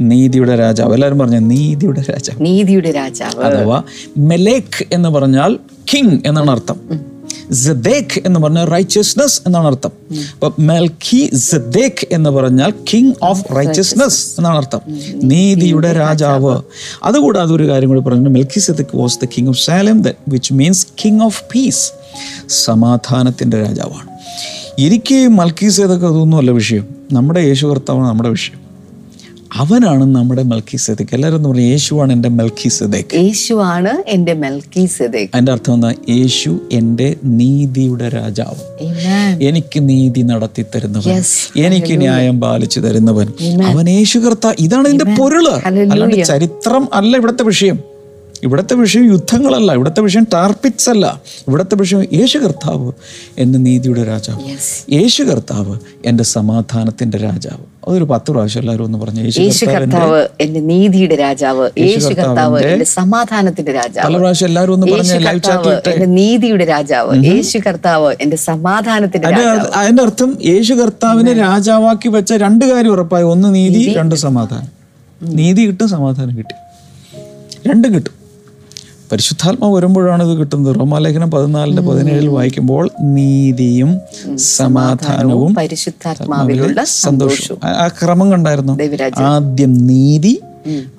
നീതിയുടെ 0.00 0.56
രാജാവ്. 0.56 0.94
എല്ലാവരും 0.94 1.18
പറഞ്ഞ 1.18 1.38
നീതിയുടെ 1.38 2.00
രാജാവ്. 2.00 2.44
നീതിയുടെ 2.44 2.90
രാജാവ്. 2.90 3.44
അഥവാ 3.44 3.82
മെലേക്ക് 4.18 4.86
എന്ന് 4.92 5.08
പറഞ്ഞാൽ 5.08 5.58
കിങ് 5.94 6.18
എന്നാണ് 6.26 6.50
അർത്ഥം. 6.50 7.16
സദേഖ് 7.52 8.22
എന്ന് 8.26 8.40
പറഞ്ഞാൽ 8.40 8.64
റൈച്ചസ്നസ് 8.64 9.42
എന്നാണ് 9.46 9.66
അർത്ഥം. 9.66 9.90
അപ്പൊ 10.34 10.52
മെൽഖി 10.58 11.30
സദേഖ് 11.34 12.06
എന്ന് 12.12 12.30
പറഞ്ഞാൽ 12.30 12.70
കിങ് 12.70 13.12
ഓഫ് 13.22 13.56
റൈച്ചസ്നസ് 13.56 14.34
എന്നാണ് 14.38 14.56
അർത്ഥം. 14.56 14.80
നീതിയുടെ 15.22 15.92
രാജാവ്. 15.92 16.62
അതുകൂടാതെ 17.04 17.54
ഒരു 17.54 17.68
കാര്യം 17.68 17.88
കൂടി 17.88 18.00
പറഞ്ഞു 18.00 18.28
Melchizedek 18.58 18.96
was 18.96 19.18
the 19.24 19.24
king 19.24 19.48
of 19.48 19.60
Salem 19.60 20.04
which 20.28 20.54
means 20.54 20.86
king 21.04 21.20
of 21.20 21.42
peace 21.54 21.92
സമാധാനത്തിന്റെ 22.48 23.56
രാജാവാണ്. 23.62 24.08
എനിക്ക് 24.78 25.28
മൽക്കി 25.28 25.68
സേതൊക്കെ 25.68 26.06
അതൊന്നുമല്ല 26.06 26.50
വിഷയം. 26.50 26.88
നമ്മുടെ 27.12 27.40
യേശു 27.40 27.66
കർത്താവാണ് 27.66 28.08
നമ്മുടെ 28.08 28.28
വിഷയം. 28.28 28.65
അവനാണ് 29.60 30.14
നമ്മുടെ 30.14 30.42
മെൽക്കി 30.42 30.76
സെദേക്ക് 30.76 31.14
എല്ലാവരും 31.14 31.36
എന്ന് 31.36 31.48
പറയും 31.48 31.68
യേശുവാണ് 31.68 32.12
എന്റെ 32.12 32.28
മെൽക്കി 32.28 32.68
സെദേക്ക് 32.68 33.16
യേശുവാണ് 33.16 34.02
എന്റെ 34.06 34.32
മെൽക്കി 34.32 34.86
സെദേക്ക് 34.86 35.30
അതിന്റെ 35.34 35.52
അർത്ഥം 35.52 35.74
എന്താ? 35.74 35.90
യേശു 36.08 36.60
എന്റെ 36.72 37.16
നീതിയുടെ 37.24 38.08
രാജാവ്. 38.08 38.60
എനിക്ക് 39.48 39.88
നീതി 39.88 40.22
നടത്തി 40.22 40.64
തരുന്നവൻ. 40.74 41.22
എനിക്ക് 41.56 42.00
ന്യായം 42.00 42.40
പാലിച്ചു 42.40 42.80
തരുന്നവൻ. 42.80 43.28
അവൻ 43.72 43.88
യേശു 43.88 44.18
കർത്ത 44.18 44.54
ഇതാണ് 44.58 44.88
ഇതിന്റെ 44.88 45.04
പൊരുൾ. 45.04 45.46
അല്ലാണ്ട് 45.92 46.24
ചരിത്രം 46.24 46.94
അല്ല 46.94 47.16
ഇവിടുത്തെ 47.16 47.44
വിഷയം. 47.44 47.95
ഇവിടുത്തെ 48.42 48.74
വിഷയം 48.74 49.12
യുദ്ധങ്ങളല്ല 49.12 49.72
ഇവിടുത്തെ 49.72 50.00
വിഷയം 50.00 50.26
ടാർപിറ്റ്സ് 50.32 50.90
അല്ല 50.90 51.20
ഇവിടുത്തെ 51.48 51.76
വിഷയം 51.76 52.04
യേശു 52.12 52.38
കർത്താവ് 52.38 52.92
എന്റെ 53.38 53.58
നീതിയുടെ 53.58 54.04
രാജാവ്. 54.04 54.40
യേശു 54.92 55.22
കർത്താവ് 55.22 55.78
എന്റെ 56.04 56.24
സമാധാനത്തിന്റെ 56.24 57.18
രാജാവ്. 57.18 57.90
അതൊരു 57.90 58.04
പത്ത് 58.04 58.30
പ്രാവശ്യം 58.30 58.60
എല്ലാവരും 58.60 58.84
ഒന്ന് 58.84 58.98
പറഞ്ഞു 58.98 59.20
യേശു 59.22 59.66
കർത്താവ് 59.66 60.28
എന്റെ 60.40 60.60
നീതിയുടെ 60.60 61.14
രാജാവ് 61.14 61.70
യേശു 61.78 62.08
കർത്താവ് 62.08 62.62
എന്റെ 62.62 62.84
സമാധാനത്തിന്റെ 62.84 63.72
രാജാവ്. 63.72 64.06
പല 64.06 64.16
പ്രാവശ്യം 64.16 64.46
എല്ലാവരും 64.46 64.72
ഒന്ന് 64.72 64.86
പറഞ്ഞു 64.86 65.12
ലൈവ് 65.12 65.90
എന്റെ 65.90 66.06
നീതിയുടെ 66.06 66.64
രാജാവ് 66.64 67.24
യേശു 67.24 67.58
കർത്താവ് 67.58 68.14
എന്റെ 68.20 68.36
സമാധാനത്തിന്റെ 68.36 69.30
രാജാവ്. 69.30 69.70
അതിന്റെ 69.74 70.02
അർത്ഥം 70.02 70.38
യേശു 70.44 70.74
കർത്താവിനെ 70.74 71.32
രാജാവാക്കി 71.32 72.08
വെച്ച 72.08 72.32
രണ്ട് 72.32 72.64
കാര്യം 72.64 72.92
ഉറപ്പായി. 72.92 73.24
ഒന്ന് 73.24 73.54
നീതി 73.54 73.94
രണ്ട് 73.96 74.14
സമാധാനം. 74.14 74.76
നീതി 75.22 75.66
കിട്ടും 75.66 75.88
സമാധാനം 75.88 76.38
കിട്ടി. 76.38 76.54
രണ്ടും 77.68 77.94
കിട്ടും. 77.94 78.25
പരിശുദ്ധാത്മാവ് 79.12 79.74
വരുമ്പോഴാണ് 79.74 80.22
ഇത് 80.22 80.38
കിട്ടുന്നത്. 80.38 80.76
റോമാലേഖനം 80.76 81.30
പതിനാലിന്റെ 81.30 81.82
പതിനേഴിൽ 81.82 82.28
വായിക്കുമ്പോൾ 82.28 82.90
നീതിയും 83.00 84.00
സമാധാനവും 84.38 85.54
പരിശുദ്ധാത്മാവിലുള്ള 85.54 86.84
സന്തോഷവും. 86.84 87.60
ആ- 87.64 87.88
ക്രമം 87.88 88.32
കണ്ടായിരുന്നു? 88.32 88.72
ആദ്യം 89.24 89.86
നീതി 89.86 90.40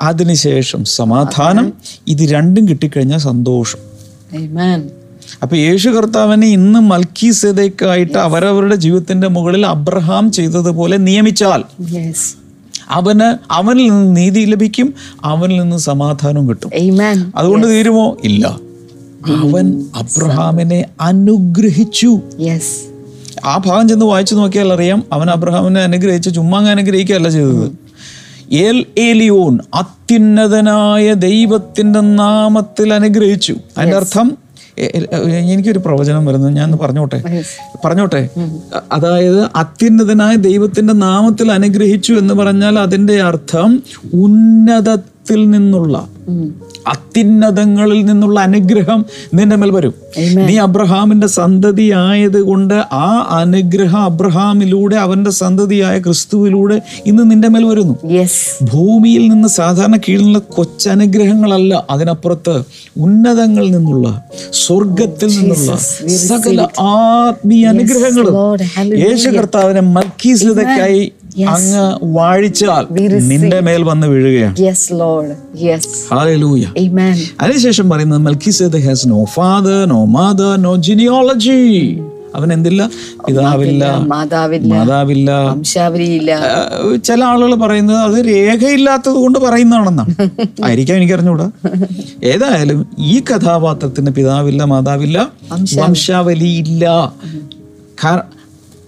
അതിനുശേഷം 0.02 0.84
സമാധാനം. 0.84 1.74
ഇത് 2.08 2.32
രണ്ടും 2.32 2.68
കിട്ടിക്കഴിഞ്ഞാൽ 2.68 3.18
സന്തോഷം. 3.18 3.80
അപ്പൊ 5.44 5.56
യേശു 5.58 5.90
കർത്താവിനെ 5.90 6.48
ഇന്ന് 6.48 6.80
മൽക്കി 6.80 7.32
സേതയ്ക്കായിട്ട് 7.32 8.18
അവരവരുടെ 8.18 8.76
ജീവിതത്തിന്റെ 8.76 9.28
മുകളിൽ 9.28 9.66
അബ്രഹാം 9.66 10.32
ചെയ്തതുപോലെ 10.32 10.98
നിയമിച്ചാൽ 10.98 11.64
Yes. 11.82 12.38
അവന് 12.90 13.54
അവനിൽ 13.54 13.90
നിന്ന് 13.90 14.18
നീതി 14.18 14.46
ലഭിക്കും 14.46 14.94
അവനിൽ 15.24 15.62
നിന്ന് 15.62 15.78
സമാധാനം 15.78 16.50
കിട്ടും. 16.50 16.70
അതുകൊണ്ട് 17.36 17.68
തീരുമോ? 17.68 18.18
ഇല്ല. 18.24 18.48
അവൻ 19.28 19.86
അബ്രഹാമിനെ 19.96 20.86
അനുഗ്രഹിച്ചു. 21.02 22.20
ആ 23.46 23.58
ഭാഗം 23.58 23.90
ചെന്ന് 23.90 24.06
വായിച്ചു 24.06 24.36
നോക്കിയാൽ 24.36 24.74
അറിയാം 24.74 25.04
അവൻ 25.14 25.30
അബ്രഹാമിനെ 25.30 25.82
അനുഗ്രഹിച്ച് 25.82 26.36
ചുമ്മാ 26.36 26.60
അനുഗ്രഹിക്കുകയല്ല 26.60 27.30
ചെയ്തത്. 27.30 27.72
ഏൽ 28.52 28.86
ഏലിയോൻ 28.98 29.60
അത്യുന്നതനായ 29.74 31.14
ദൈവത്തിന്റെ 31.14 32.00
നാമത്തിൽ 32.00 32.94
അനുഗ്രഹിച്ചു. 32.94 33.56
അതിന്റെ 33.78 33.98
അർത്ഥം 33.98 34.38
എനിക്കൊരു 35.40 35.80
പ്രവചനം 35.80 36.26
വരുന്നത് 36.26 36.56
ഞാൻ 36.56 36.78
പറഞ്ഞോട്ടെ? 36.78 37.44
പറഞ്ഞോട്ടെ? 37.86 38.30
അതായത് 38.92 39.48
അത്യുന്നതനായ 39.56 40.36
ദൈവത്തിന്റെ 40.36 40.94
നാമത്തിൽ 40.94 41.52
അനുഗ്രഹിച്ചു 41.52 42.14
എന്ന് 42.14 42.34
പറഞ്ഞാൽ 42.34 42.80
അതിന്റെ 42.80 43.22
അർത്ഥം 43.22 43.84
ഉന്നതത്തിൽ 44.14 45.50
നിന്നുള്ള 45.50 46.08
അത്യുന്നതങ്ങളിൽ 46.88 48.06
നിന്നുള്ള 48.06 48.40
അനുഗ്രഹം 48.40 49.06
നിന്റെ 49.34 49.56
മേൽ 49.56 49.72
വരും. 49.72 49.94
നീ 50.48 50.58
അബ്രഹാമിന്റെ 50.58 51.28
സന്തതി 51.28 51.92
ആയതുകൊണ്ട് 51.92 52.74
ആ 52.92 53.28
അനുഗ്രഹം 53.30 54.02
അബ്രഹാമിലൂടെ 54.02 54.96
അവന്റെ 54.96 55.32
സന്തതിയായ 55.32 56.00
ക്രിസ്തുവിലൂടെ 56.00 56.82
ഇന്ന് 57.06 57.32
നിന്റെ 57.32 57.48
മേൽ 57.48 57.66
വരുന്നു. 57.66 57.96
Yes. 58.18 58.34
ഭൂമിയിൽ 58.74 59.28
നിന്ന് 59.28 59.50
സാധാരണ 59.50 59.98
കീഴിലുള്ള 59.98 60.40
കൊച്ചനുഗ്രഹങ്ങളല്ല 60.40 61.86
അതിനപ്പുറത്ത് 61.90 62.56
ഉന്നതങ്ങളിൽ 62.98 63.72
നിന്നുള്ള 63.72 64.08
സ്വർഗത്തിൽ 64.54 65.30
നിന്നുള്ള 65.38 65.72
സകല 66.28 66.68
ആത്മീയ 66.80 67.68
അനുഗ്രഹങ്ങളും. 67.68 68.34
യേശു 69.06 69.30
കർത്താവിനെ 69.30 69.82
മൽക്കീസ്ലിതക്കായി 69.96 71.04
അങ്ങ് 71.54 71.84
വാഴിച്ചാൽ 72.16 72.84
നിന്റെ 73.32 73.60
മേൽ 73.62 73.82
വന്ന് 73.84 74.08
വീഴുകയാണ്. 74.08 74.56
Yes, 74.60 74.82
Lord. 75.02 75.30
Yes. 75.66 75.86
Hallelujah 76.12 76.66
Amen. 76.84 77.16
അതിനുശേഷം 77.42 77.88
പറയുന്നത് 77.90 78.22
Melchizedek 78.28 78.80
has 78.86 79.08
no 79.10 79.22
father 79.36 79.80
no 79.88 80.00
mother 80.18 80.54
no 80.62 80.76
genealogy 80.88 81.60
അവൻ 82.38 82.50
എന്തില്ല? 82.54 82.82
പിതാവില്ല 83.28 83.84
മാതാവില്ല 84.72 85.42
ചില 87.04 87.20
ആളുകൾ 87.24 87.54
പറയുന്നത് 87.56 88.00
അത് 88.08 88.18
രേഖയില്ലാത്തത് 88.28 89.18
കൊണ്ട് 89.24 89.40
പറയുന്നതാണെന്നാണ് 89.40 90.14
ആയിരിക്കാം 90.68 90.98
എനിക്കറിഞ്ഞൂടാ. 91.00 91.48
ഏതായാലും 92.34 92.80
ഈ 93.08 93.16
കഥാപാത്രത്തിന് 93.30 94.12
പിതാവില്ല 94.18 94.64
മാതാവില്ല 94.74 95.18
വംശാവലി. 95.82 96.52
ഇല്ല 96.64 96.84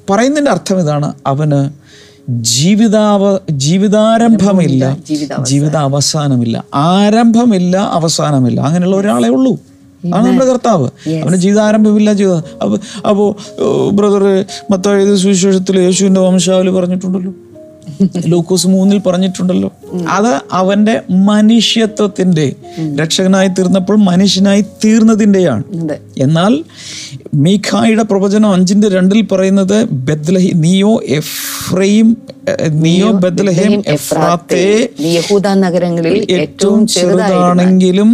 പറയുന്നതിന്റെ 0.10 0.52
അർത്ഥം 0.52 0.80
ഇതാണ്. 0.80 1.10
അവന് 1.28 1.60
ജീവിതാവ 2.30 3.38
ജീവിതാരംഭമില്ല. 3.52 4.98
ജീവിത 5.42 5.76
അവസാനമില്ല 5.76 6.64
ആരംഭമില്ല 6.76 7.78
അവസാനമില്ല. 7.78 8.62
അങ്ങനെയുള്ള 8.62 8.96
ഒരാളെ 8.96 9.30
ഉള്ളൂ. 9.30 9.58
ആണ് 10.16 10.28
നമ്മുടെ 10.28 10.46
കർത്താവ്. 10.46 10.90
അവന് 11.24 11.36
ജീവിതാരംഭമില്ല 11.36 12.14
ജീവിത 12.14 12.36
അപ്പൊ 12.36 12.78
അപ്പോ 13.10 13.36
ബ്രദർ 13.94 14.46
മത്തായത് 14.72 15.16
സുവിശേഷത്തിൽ 15.16 15.80
യേശുവിന്റെ 15.80 16.22
വംശാവലി 16.22 16.70
പറഞ്ഞിട്ടുണ്ടല്ലോ. 16.70 17.34
ലൂക്കോസ് 18.28 18.68
മൂന്നിൽ 18.68 19.00
പറഞ്ഞിട്ടുണ്ടല്ലോ. 19.00 19.70
അത് 20.10 20.32
അവന്റെ 20.52 20.96
മനുഷ്യത്വത്തിന്റെ 21.30 22.46
രക്ഷകനായി 22.96 23.48
തീർന്നപ്പോൾ 23.48 23.98
മനുഷ്യനായി 24.04 24.62
തീർന്നതിന്റെയാണ് 24.86 25.64
എന്നാൽ 26.18 26.54
മീഖായുടെ 27.36 28.04
പ്രവചനം 28.04 28.54
അഞ്ചിന്റെ 28.54 28.90
രണ്ടിൽ 28.90 29.28
പറയുന്നത് 29.32 29.78
ബദ്ലഹി 30.08 30.52
നീയോ 30.56 31.02
എഫ്രൈം 31.12 32.08
നിയോ 32.80 33.12
ബദ്ലഹേം 33.24 33.74
എഫ്രാത്തെ 33.88 34.62
യഹൂദ 35.10 35.48
നഗരങ്ങളിൽ 35.58 36.16
ഏറ്റവും 36.32 36.88
ചെറുതാണെങ്കിലും 36.88 38.10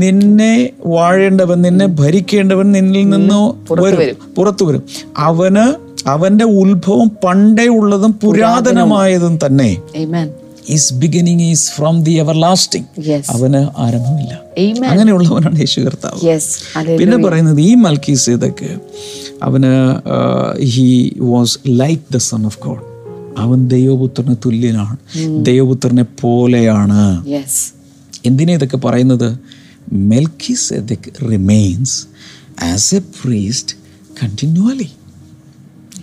നിന്നെ 0.00 0.54
വാഴേണ്ടവൻ 0.86 1.62
നിന്നെ 1.62 1.86
ഭരിക്കേണ്ടവൻ 2.00 2.72
നിന്നിൽ 2.72 3.08
നിന്ന് 3.08 3.38
വരും. 3.82 4.16
പുറത്തു 4.36 4.64
വരും. 4.64 4.82
അവന് 5.18 5.64
അവന്റെ 6.06 6.44
ഉത്ഭവം 6.44 7.10
പണ്ടേ 7.24 7.66
ഉള്ളതും 7.66 8.12
പുരാതനമായതും 8.12 9.38
തന്നെ. 9.46 9.78
Amen. 10.02 10.28
Is 10.68 10.94
beginning 10.94 11.42
is 11.42 11.72
from 11.72 12.02
the 12.02 12.10
everlasting 12.40 12.86
Yes. 13.00 13.24
അവന് 13.30 13.80
ആരംഭമില്ല. 13.80 14.42
Amen. 14.58 14.84
അങ്ങനെയുള്ളവനാണ് 14.84 15.58
യേശു 15.58 15.80
കർത്താവ്. 15.80 16.98
പിന്നെ 16.98 17.16
പറയുന്നത് 17.16 17.60
ഈ 17.60 17.74
മൽക്കി 17.74 18.14
സീതക്ക് 18.14 18.78
അവന് 19.42 19.72
he 20.64 21.16
was 21.18 21.58
like 21.68 22.02
the 22.14 22.16
son 22.16 22.44
of 22.44 22.58
God 22.60 22.80
അവൻ 23.38 23.68
ദൈവപുത്രന് 23.68 24.36
തുല്യനാണ്. 24.46 24.96
ദൈവപുത്രനെ 25.42 26.04
പോലെയാണ്. 26.20 27.26
Yes. 27.26 27.74
എന്തിനാ 28.26 28.54
ഇതൊക്കെ 28.54 28.76
പറയുന്നത്? 28.76 29.38
Melchizedek 30.54 31.30
remains 31.30 32.06
as 32.64 32.94
a 32.94 32.98
priest 32.98 33.76
continually 34.22 34.90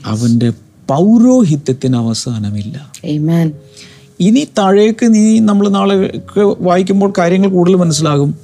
അവന്റെ 0.08 0.50
പൗരോഹിത്യത്തിന് 0.88 1.98
അവസാനമില്ല. 1.98 2.92
Amen. 3.16 3.52
ഇനി 4.20 4.48
താഴേക്ക് 4.58 5.14
നീ 5.14 5.40
നമ്മൾ 5.40 5.70
നാളെ 5.70 6.22
വായിക്കുമ്പോൾ 6.60 7.14
കാര്യങ്ങൾ 7.18 7.50
കൂടുതൽ 7.50 7.76
മനസ്സിലാകും. 7.76 8.36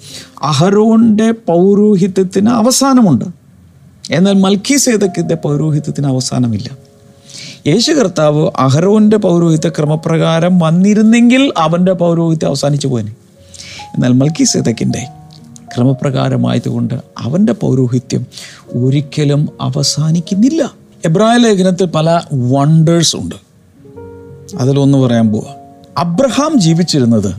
അഹരോന്റെ 0.43 1.31
പൗരോഹിത്യത്തിന് 1.31 2.49
അവസാനമുണ്ട്. 2.49 3.25
എന്നാൽ 4.11 4.33
മൽക്കി 4.33 4.75
സേതക്കിന്റെ 4.75 5.35
പൗരോഹിത്യത്തിന് 5.35 6.07
അവസാനമില്ല. 6.07 6.69
യേശു 7.67 7.91
കർത്താവ് 7.91 8.49
അഹരോന്റെ 8.59 9.17
പൗരോഹിത്യ 9.17 9.69
ക്രമപ്രകാരം 9.69 10.59
വന്നിരുന്നെങ്കിൽ 10.59 11.53
അവന്റെ 11.57 11.91
പൗരോഹിത്യം 11.91 12.47
അവസാനിച്ചു 12.47 12.87
പോയനെ. 12.87 13.11
എന്നാൽ 13.95 14.09
മൽക്കി 14.09 14.43
സേതക്കിന്റെ 14.43 15.07
ക്രമപ്രകാരമായതുകൊണ്ട് 15.75 16.93
അവന്റെ 17.17 17.53
പൗരോഹിത്യം 17.53 18.25
ഒരിക്കലും 18.71 19.49
അവസാനിക്കുന്നില്ല. 19.61 20.82
എബ്രായ 21.05 21.37
ലേഖനത്തിൽ 21.37 21.85
പല 21.85 22.21
വണ്ടേഴ്സ് 22.33 23.15
ഉണ്ട്. 23.15 23.35
അതിലൊന്ന് 24.57 24.97
പറയാൻ 24.97 25.31
പോവാ. 25.31 25.55
അബ്രഹാം 25.97 26.59
ജീവിച്ചിരുന്നത് 26.59 27.35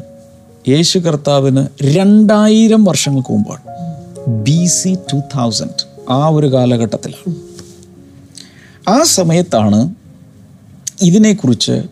യേശു 0.69 0.99
കർത്താവിന് 0.99 1.67
രണ്ടായിരം 1.83 2.85
വർഷങ്ങൾക്ക് 2.85 3.33
മുമ്പാണ്. 3.33 3.61
ബി 4.45 4.67
സി 4.67 4.97
ടു 5.13 5.17
തൗസൻഡ് 5.17 6.13
ആ 6.13 6.29
ഒരു 6.29 6.53
കാലഘട്ടത്തിലാണ്. 6.53 7.35
ആ 8.91 9.03
സമയത്താണ് 9.03 9.95
ഇതിനെക്കുറിച്ച് 11.03 11.83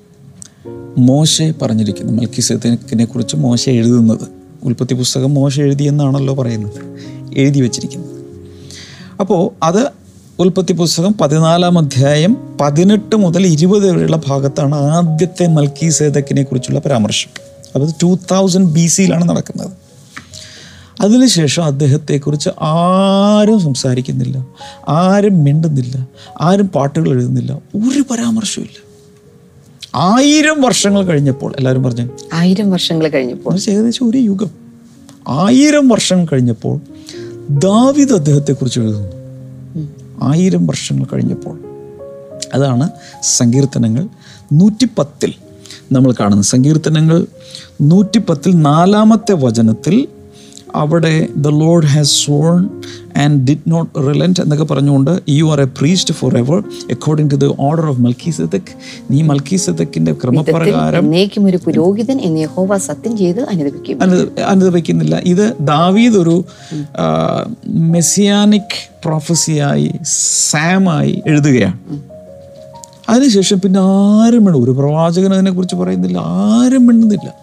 മോശെ 0.99 1.55
പറഞ്ഞിരിക്കുന്നത്. 1.63 2.17
മൽക്കിസത്തിനെ 2.17 3.05
കുറിച്ച് 3.05 3.37
മോശ 3.37 3.69
എഴുതുന്നത്. 3.69 4.29
ഉൽപ്പത്തി 4.63 4.95
പുസ്തകം 4.95 5.35
മോശ 5.35 5.61
എഴുതിയെന്നാണല്ലോ 5.61 6.35
പറയുന്നത്. 6.35 6.99
എഴുതി 7.37 7.61
വച്ചിരിക്കുന്നത്. 7.61 8.25
അപ്പോൾ 9.21 9.65
അത് 9.65 10.02
ഉൽപ്പത്തി 10.39 10.73
പുസ്തകം 10.73 11.13
പതിനാലാം 11.13 11.79
അധ്യായം 11.79 12.59
പതിനെട്ട് 12.61 13.17
മുതൽ 13.17 13.47
ഇരുപത് 13.47 13.91
വരെയുള്ള 13.91 14.21
ഭാഗത്താണ് 14.29 14.75
ആദ്യത്തെ 14.75 15.47
മൽക്കി 15.47 15.89
സേതക്കിനെ 15.89 16.43
കുറിച്ചുള്ള 16.43 16.81
പരാമർശം. 16.81 17.31
അത് 17.77 17.95
ടൂ 18.03 18.15
തൗസൻഡ് 18.15 18.73
ബി 18.73 18.87
സിയിലാണ് 18.87 19.29
നടക്കുന്നത്. 19.29 19.71
അതിനുശേഷം 21.01 21.65
അദ്ദേഹത്തെക്കുറിച്ച് 21.65 22.51
ആരും 22.61 23.61
സംസാരിക്കുന്നില്ല 23.61 24.47
ആരും 24.89 25.45
മിണ്ടുന്നില്ല 25.45 26.09
ആരും 26.41 26.69
പാട്ടുകൾ 26.69 27.11
എഴുതുന്നില്ല 27.11 27.53
ഒരു 27.53 28.05
പരാമർശവും 28.11 28.69
ആയിരം 29.95 30.63
വർഷങ്ങൾ 30.63 31.05
കഴിഞ്ഞപ്പോൾ 31.05 31.55
എല്ലാവരും 31.57 31.83
പറഞ്ഞു 31.83 32.09
ആയിരം 32.33 32.71
വർഷങ്ങൾ 32.71 33.09
കഴിഞ്ഞപ്പോൾ. 33.09 33.59
ഏകദേശം 33.71 34.11
ഒരു 34.11 34.19
യുഗം. 34.19 34.51
ആയിരം 35.29 35.89
വർഷം 35.89 36.25
കഴിഞ്ഞപ്പോൾ 36.25 36.81
ദാവിദ് 37.51 38.13
അദ്ദേഹത്തെക്കുറിച്ച് 38.13 38.81
എഴുതുന്നു. 38.81 39.22
ആയിരം 40.23 40.67
വർഷങ്ങൾ 40.67 41.07
കഴിഞ്ഞപ്പോൾ. 41.13 41.59
അതാണ് 42.55 42.91
സങ്കീർത്തനങ്ങൾ 43.23 44.09
നൂറ്റിപ്പത്തിൽ 44.53 45.35
നമ്മൾ 45.93 46.13
കാണുന്നത്. 46.13 46.45
സങ്കീർത്തനങ്ങൾ 46.45 47.27
നൂറ്റിപ്പത്തിൽ 47.83 48.55
നാലാമത്തെ 48.55 49.33
വചനത്തിൽ 49.33 50.09
അവിടെ 50.75 51.29
the 51.37 51.49
Lord 51.49 51.87
has 51.87 52.09
sworn 52.09 52.69
and 53.17 53.49
did 53.49 53.59
not 53.69 53.99
relent 53.99 54.43
എന്നൊക്കെ 54.43 54.65
പറഞ്ഞുകൊണ്ട് 54.65 55.21
you 55.29 55.45
are 55.45 55.61
a 55.61 55.65
priest 55.65 56.15
forever 56.39 56.59
according 56.91 57.31
to 57.31 57.35
the 57.35 57.45
order 57.45 57.87
of 57.87 58.01
Melchizedek 58.31 58.61
നീ 59.11 59.23
മൽക്കി 59.23 59.57
സദക്കിന്റെ 59.57 60.13
ക്രമപ്രകാരം 60.13 61.47
ഒരു 61.47 61.57
പുരോഹിതൻ 61.57 62.21
എന്ന് 62.21 62.41
യഹോവ 62.41 62.79
സത്യം 62.79 63.17
ചെയ്ത് 63.17 63.41
അനുദപിക്കും. 63.41 64.03
അനു- 64.03 64.41
അനുദപിക്കുന്നില്ല. 64.41 65.17
ഇത് 65.17 65.57
ദാവീദ് 65.61 66.15
ഒരു 66.15 66.45
മെസ്സിയാനിക് 67.67 68.91
പ്രൊഫസിയായി 69.05 69.93
സാമായി 70.51 71.23
എഴുതുകയാണ്. 71.27 71.79
അതിനുശേഷം 73.09 73.61
പിന്നെ 73.61 73.81
ആരും 73.81 74.45
വേണം 74.45 74.65
ഒരു 74.65 74.71
പ്രവാചകൻ 74.71 75.35
അതിനെക്കുറിച്ച് 75.35 75.77
പറയുന്നില്ല. 75.77 76.19
ആരും 76.19 76.87
മിണ്ടുന്നില്ല. 76.87 77.43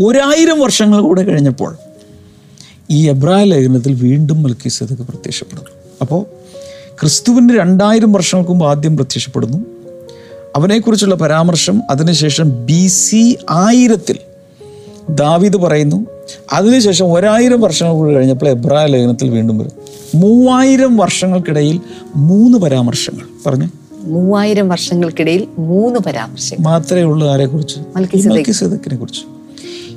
ഒരായിരം 0.00 0.60
വർഷങ്ങൾ 0.60 1.00
കൂടെ 1.00 1.22
കഴിഞ്ഞപ്പോൾ 1.22 1.76
ഈ 2.90 3.08
എബ്രായ 3.08 3.44
ലേഖനത്തിൽ 3.44 3.94
വീണ്ടും 3.94 4.42
മൽക്കീസതൊക്കെ 4.42 5.02
പ്രത്യക്ഷപ്പെടുന്നു. 5.02 5.70
അപ്പോൾ 6.00 6.24
ക്രിസ്തുവിന്റെ 7.00 7.56
രണ്ടായിരം 7.56 8.12
വർഷങ്ങൾക്ക് 8.12 8.50
മുമ്പ് 8.50 8.66
ആദ്യം 8.66 8.96
പ്രത്യക്ഷപ്പെടുന്നു. 8.96 9.58
അവനെക്കുറിച്ചുള്ള 10.56 11.14
പരാമർശം 11.14 11.82
അതിനുശേഷം 11.90 12.66
ബി 12.66 12.86
സി 12.86 13.38
ആയിരത്തിൽ 13.50 14.18
ദാവീദ് 15.10 15.56
പറയുന്നു. 15.56 16.06
അതിനുശേഷം 16.52 17.12
ഒരായിരം 17.12 17.60
വർഷങ്ങൾ 17.60 17.92
കൂടി 17.92 18.14
കഴിഞ്ഞപ്പോൾ 18.14 18.48
എബ്രായ 18.48 18.86
ലേഖനത്തിൽ 18.86 19.30
വീണ്ടും 19.30 19.58
വരും. 19.58 19.72
മൂവായിരം 20.14 20.96
വർഷങ്ങൾക്കിടയിൽ 20.96 21.80
മൂന്ന് 22.16 22.58
പരാമർശങ്ങൾ. 22.58 23.22
പറഞ്ഞു. 23.46 23.68
മൂവായിരം 24.00 24.68
വർഷങ്ങൾക്കിടയിൽ 24.68 25.48
മൂന്ന് 25.58 26.00
പരാമർശം 26.00 26.56
മാത്രമേ 26.60 27.02
ഉള്ളൂ 27.02 27.28
ആരെക്കുറിച്ച്? 27.28 27.78
മൽക്കീസേദെക്ക്. 27.96 28.34
മൽക്കീസേദെക്കിനെ 28.34 28.96
കുറിച്ച് 28.96 29.33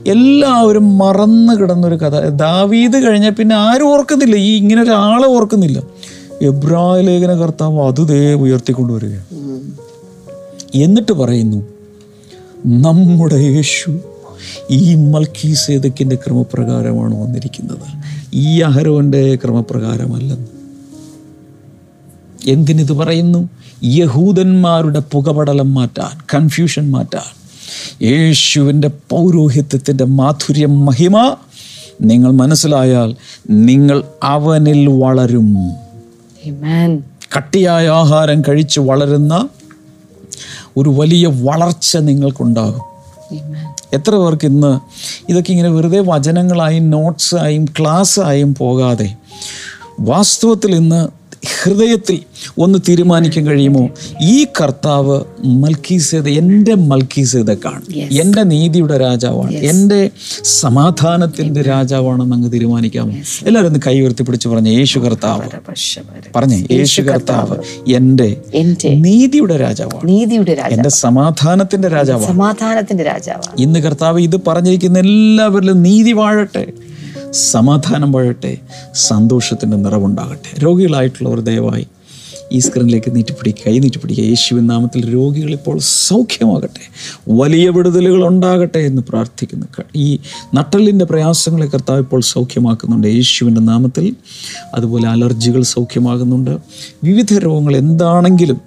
എല്ലാവരും 0.08 0.98
മറന്നു 0.98 1.54
കിടന്നൊരു 1.54 1.96
കഥ. 1.96 2.30
ദാവീദ് 2.30 2.93
കഴിഞ്ഞ 2.93 3.30
പിന്നെ 3.30 3.56
ആരും 3.56 3.88
ഓർക്കുന്നില്ല. 3.88 4.36
ഈ 4.36 4.58
ഇങ്ങനെ 4.58 4.82
ഒരാളെ 4.82 5.28
ഓർക്കുന്നില്ല. 5.28 5.82
എബ്രായ 6.41 7.02
ലേഖന 7.02 7.34
കർത്താവ് 7.34 7.82
അത് 7.82 8.08
ദേ 8.08 8.34
ഉയർത്തിക്കൊണ്ടുവരികയാണ്. 8.34 9.26
എന്നിട്ട് 10.76 11.12
പറയുന്നു 11.12 11.58
നമ്മുടെ 12.65 13.36
യേശു 13.36 14.00
ഈ 14.72 14.96
മൽക്കി 14.96 15.54
സേതക്കിന്റെ 15.54 16.15
ക്രമപ്രകാരമാണ് 16.15 17.24
വന്നിരിക്കുന്നത്. 17.24 17.78
ഈ 18.34 18.60
അഹരോന്റെ 18.60 19.36
ക്രമപ്രകാരമല്ലെന്ന്. 19.36 20.48
എന്തിനിത് 22.48 22.93
പറയുന്നു? 22.93 23.50
യഹൂദന്മാരുടെ 23.84 25.02
പുകപടലം 25.12 25.74
മാറ്റാൻ 25.74 26.26
കൺഫ്യൂഷൻ 26.34 26.91
മാറ്റാൻ. 26.91 27.46
യേശുവിന്റെ 28.01 28.88
പൗരോഹിത്യത്തിന്റെ 29.10 30.03
മാധുര്യം 30.03 30.86
മഹിമ 30.86 31.36
നിങ്ങൾ 32.01 32.32
മനസ്സിലായാൽ 32.32 33.15
നിങ്ങൾ 33.49 34.03
അവനിൽ 34.23 34.88
വളരും. 34.88 35.47
കട്ടിയായ 37.38 37.88
ആഹാരം 37.89 38.41
കഴിച്ച് 38.41 38.80
വളരുന്ന 38.80 39.49
ഒരു 40.77 40.89
വലിയ 40.89 41.27
വളർച്ച 41.27 41.97
നിങ്ങൾക്കുണ്ടാകും. 41.97 42.84
എത്ര 43.93 44.15
പേർക്ക് 44.15 44.45
ഇന്ന് 44.45 44.80
ഇതൊക്കെ 45.30 45.51
ഇങ്ങനെ 45.51 45.69
വെറുതെ 45.69 45.99
വചനങ്ങളായും 45.99 46.89
നോട്ട്സായും 46.89 47.65
ക്ലാസ്സായും 47.80 48.56
പോകാതെ 48.56 49.15
വാസ്തവത്തിൽ 49.99 50.75
ഇന്ന് 50.75 51.08
ഹൃദയത്തിൽ 51.63 52.19
ഒന്ന് 52.57 52.79
തീരുമാനിക്കാൻ 52.89 53.47
കഴിയുമോ? 53.47 53.89
ഈ 54.21 54.43
കർത്താവ് 54.43 55.21
മൽക്കീസേത 55.45 56.27
എന്റെ 56.27 56.75
മൽക്കീസേതക്കാണ് 56.75 57.95
എന്റെ 57.95 58.43
നീതിയുടെ 58.43 58.97
രാജാവാണ്. 58.97 59.51
എന്റെ 59.51 60.10
സമാധാനത്തിന്റെ 60.43 61.62
രാജാവാണെന്ന് 61.62 62.36
അങ്ങ് 62.36 62.51
തീരുമാനിക്കാമോ? 62.51 63.12
എല്ലാവരും 63.47 63.67
ഒന്ന് 63.67 63.79
കൈ 63.88 64.01
ഉയർത്തി 64.01 64.23
പിടിച്ച് 64.23 64.47
പറഞ്ഞു 64.47 64.69
യേശു 64.69 64.99
കർത്താവ്. 64.99 65.41
പറഞ്ഞേ 66.36 66.67
യേശു 66.71 67.01
കർത്താവ് 67.01 67.57
എന്റെ 67.91 68.41
നീതിയുടെ 68.95 69.57
രാജാവാണ്. 69.57 70.10
നീതിയുടെ 70.10 70.57
എന്റെ 70.71 70.89
സമാധാനത്തിന്റെ 70.89 71.88
രാജാവാണ്. 71.88 72.27
സമാധാനത്തിന്റെ 72.27 73.03
രാജാവാണ്. 73.03 73.62
ഇന്ന് 73.62 73.79
കർത്താവ് 73.79 74.19
ഇത് 74.19 74.36
പറഞ്ഞിരിക്കുന്ന 74.47 74.99
എല്ലാവരിലും 74.99 75.83
നീതി 75.83 76.12
വാഴട്ടെ. 76.12 76.73
സമാധാനം 77.38 78.12
വഴട്ടെ 78.12 78.58
സന്തോഷത്തിന്റെ 78.93 79.78
നിറവുണ്ടാകട്ടെ. 79.78 80.60
രോഗികളായിട്ടുള്ളവർ 80.60 81.39
ദയവായി 81.39 81.88
ഈ 82.52 82.60
സ്ക്രീനിലേക്ക് 82.60 83.15
നീട്ടിപ്പിടിക്കുക 83.15 83.71
കൈ 83.71 83.80
നീട്ടിപ്പിടിക്കുക. 83.80 84.23
യേശുവിൻ 84.23 84.67
നാമത്തിൽ 84.67 85.13
രോഗികൾ 85.13 85.52
ഇപ്പോൾ 85.52 85.80
സൗഖ്യമാകട്ടെ 85.80 86.89
വലിയ 87.30 87.69
വിടുതലുകൾ 87.69 88.28
ഉണ്ടാകട്ടെ 88.28 88.80
എന്ന് 88.80 89.02
പ്രാർത്ഥിക്കുന്നു. 89.10 89.65
ഈ 89.95 90.19
നട്ടലിന്റെ 90.56 91.06
പ്രയാസങ്ങളെ 91.06 91.65
കർത്താവ് 91.65 92.00
ഇപ്പോൾ 92.00 92.21
സൗഖ്യമാക്കുന്നുണ്ട്. 92.21 93.08
യേശുവിന്റെ 93.08 93.62
നാമത്തിൽ 93.62 94.15
അതുപോലെ 94.73 95.08
അലർജികൾ 95.08 95.62
സൗഖ്യമാകുന്നുണ്ട്. 95.62 96.58
വിവിധ 97.04 97.34
രോഗങ്ങൾ 97.34 97.78
എന്താണെങ്കിലും 97.78 98.62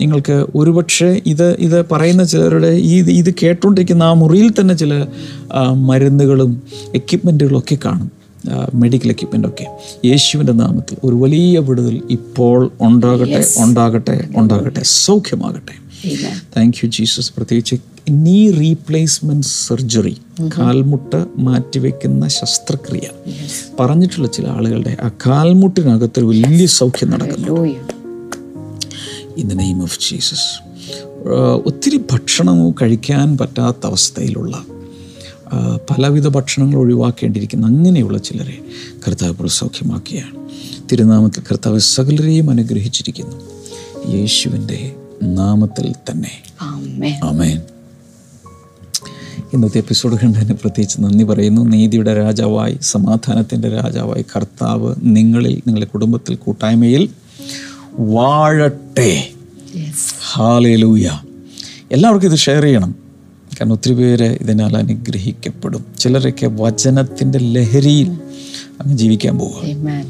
നിങ്ങൾക്ക് 0.00 0.46
ഒരുപക്ഷെ 0.54 1.20
ഇത് 1.26 1.52
ഇത് 1.52 1.86
പറയുന്ന 1.92 2.24
ചിലരുടെ 2.24 2.66
ഈ 2.66 3.02
ഇത് 3.02 3.34
കേട്ടുകൊണ്ടിരിക്കുന്ന 3.42 4.02
ആ 4.02 4.12
മുറിയിൽ 4.12 4.50
തന്നെ 4.60 4.74
ചില 4.74 5.06
മരുന്നുകളും 5.74 6.62
എക്യുപ്മെന്റുകളും 6.94 7.58
ഒക്കെ 7.58 7.78
കാണും 7.84 8.12
മെഡിക്കൽ 8.74 9.08
എക്യുപ്മെന്റ് 9.08 9.48
ഒക്കെ. 9.48 9.66
യേശുവിന്റെ 10.04 10.52
നാമത്തിൽ 10.52 10.96
ഒരു 11.04 11.14
വലിയ 11.14 11.58
വിടുതൽ 11.58 12.02
ഇപ്പോൾ 12.10 12.72
ഉണ്ടാകട്ടെ 12.80 13.44
ഉണ്ടാകട്ടെ 13.58 14.28
ഉണ്ടാകട്ടെ. 14.36 14.80
സൗഖ്യമാകട്ടെ. 14.84 15.76
താങ്ക് 16.56 16.76
യു 16.84 16.88
ജീസസ് 16.88 17.32
പ്രത്യേകിച്ച് 17.36 17.76
നീ 18.10 18.50
റീപ്ലേസ്മെന്റ് 18.50 19.46
സർജറി 19.46 20.16
കാൽമുട്ട് 20.58 21.26
മാറ്റിവെക്കുന്ന 21.38 22.28
ശസ്ത്രക്രിയ. 22.28 23.08
പറഞ്ഞിട്ടുള്ള 23.80 24.28
ചില 24.28 24.46
ആളുകളുടെ 24.46 24.96
ആ 25.02 25.10
കാൽമുട്ടിനകത്ത് 25.26 26.20
വലിയ 26.20 26.66
സൗഖ്യം 26.66 27.10
നടക്കുന്നു. 27.10 27.95
In 29.38 29.48
the 29.48 29.52
name 29.52 29.82
of 29.82 29.98
Jesus 30.10 30.62
ഒത്തിരി 31.66 31.96
ഭക്ഷണമോ 31.96 32.74
കഴിക്കാൻ 32.82 33.38
പറ്റാത്ത 33.38 33.76
അവസ്ഥയിലുള്ള 33.84 34.64
പലവിധ 35.90 36.28
ഭക്ഷണങ്ങൾ 36.28 36.76
ഒഴിവാക്കേണ്ടിയിരിക്കുന്ന 36.76 37.66
അങ്ങനെയുള്ള 37.66 38.18
ചിലരെ 38.18 38.58
കർത്താവ് 39.08 39.48
സൗഖ്യമാക്കിയാണ് 39.48 40.36
തിരുനാമത്തിൽ 40.92 41.40
കർത്താവ് 41.40 41.78
സകലരെയും 41.78 42.50
അനുഗ്രഹിച്ചിരിക്കുന്നു. 42.50 43.36
യേശുവിന്റെ 44.16 44.96
നാമത്തിൽ 45.22 45.94
തന്നെ. 46.10 46.30
അമേൻ 46.60 47.14
ആമേൻ. 47.24 47.60
ഇന്നത്തെ 49.54 49.78
എപ്പിസോഡ് 49.78 50.16
കണ്ടതിന് 50.16 50.54
പ്രത്യേകിച്ച് 50.54 51.00
നന്ദി 51.00 51.24
പറയുന്നു. 51.24 51.62
നീതിയുടെ 51.62 52.14
രാജാവായി 52.14 52.78
സമാധാനത്തിന്റെ 52.82 53.68
രാജാവായി 53.68 54.24
കർത്താവ് 54.36 54.94
നിങ്ങളിൽ 55.02 55.62
നിങ്ങളുടെ 55.66 55.86
കുടുംബത്തിൽ 55.86 56.34
കൂട്ടായ്മയിൽ 56.34 57.08
വാഴട്ടെ. 57.98 59.30
ഹാലൂയ 60.32 61.10
എല്ലാവർക്കും 61.92 62.30
ഇത് 62.30 62.38
ഷെയർ 62.38 62.62
ചെയ്യണം. 62.62 62.94
കാരണം 63.60 63.72
ഒത്തിരി 63.72 63.94
പേര് 63.94 64.24
ഇതിനാൽ 64.24 64.76
അനുഗ്രഹിക്കപ്പെടും. 64.76 65.84
ചിലരൊക്കെ 65.98 66.46
വചനത്തിന്റെ 66.46 67.38
ലഹരിയിൽ 67.38 68.10
അങ്ങ് 68.80 68.96
ജീവിക്കാൻ 68.96 69.38
പോവുക. 69.38 69.62
Amen. 69.62 70.06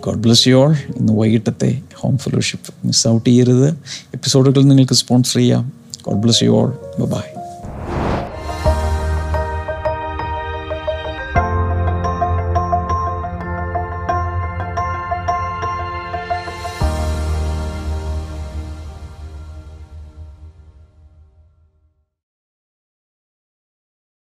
God 0.00 0.18
bless 0.18 0.48
you 0.48 0.54
all 0.54 0.72
ഇന്ന് 0.72 1.12
വൈകിട്ടത്തെ 1.12 1.82
ഹോം 1.94 2.18
ഫെലോഷിപ്പ് 2.18 2.86
മിസ് 2.86 3.08
ഔട്ട് 3.08 3.30
ചെയ്യരുത്. 3.30 3.70
എപ്പിസോഡുകൾ 4.14 4.62
നിങ്ങൾക്ക് 4.62 4.92
സ്പോൺസർ 4.92 5.36
ചെയ്യാം. 5.36 5.72
God 6.06 6.16
bless 6.16 6.44
you 6.44 6.50
all 6.50 6.72
bye 6.98 7.31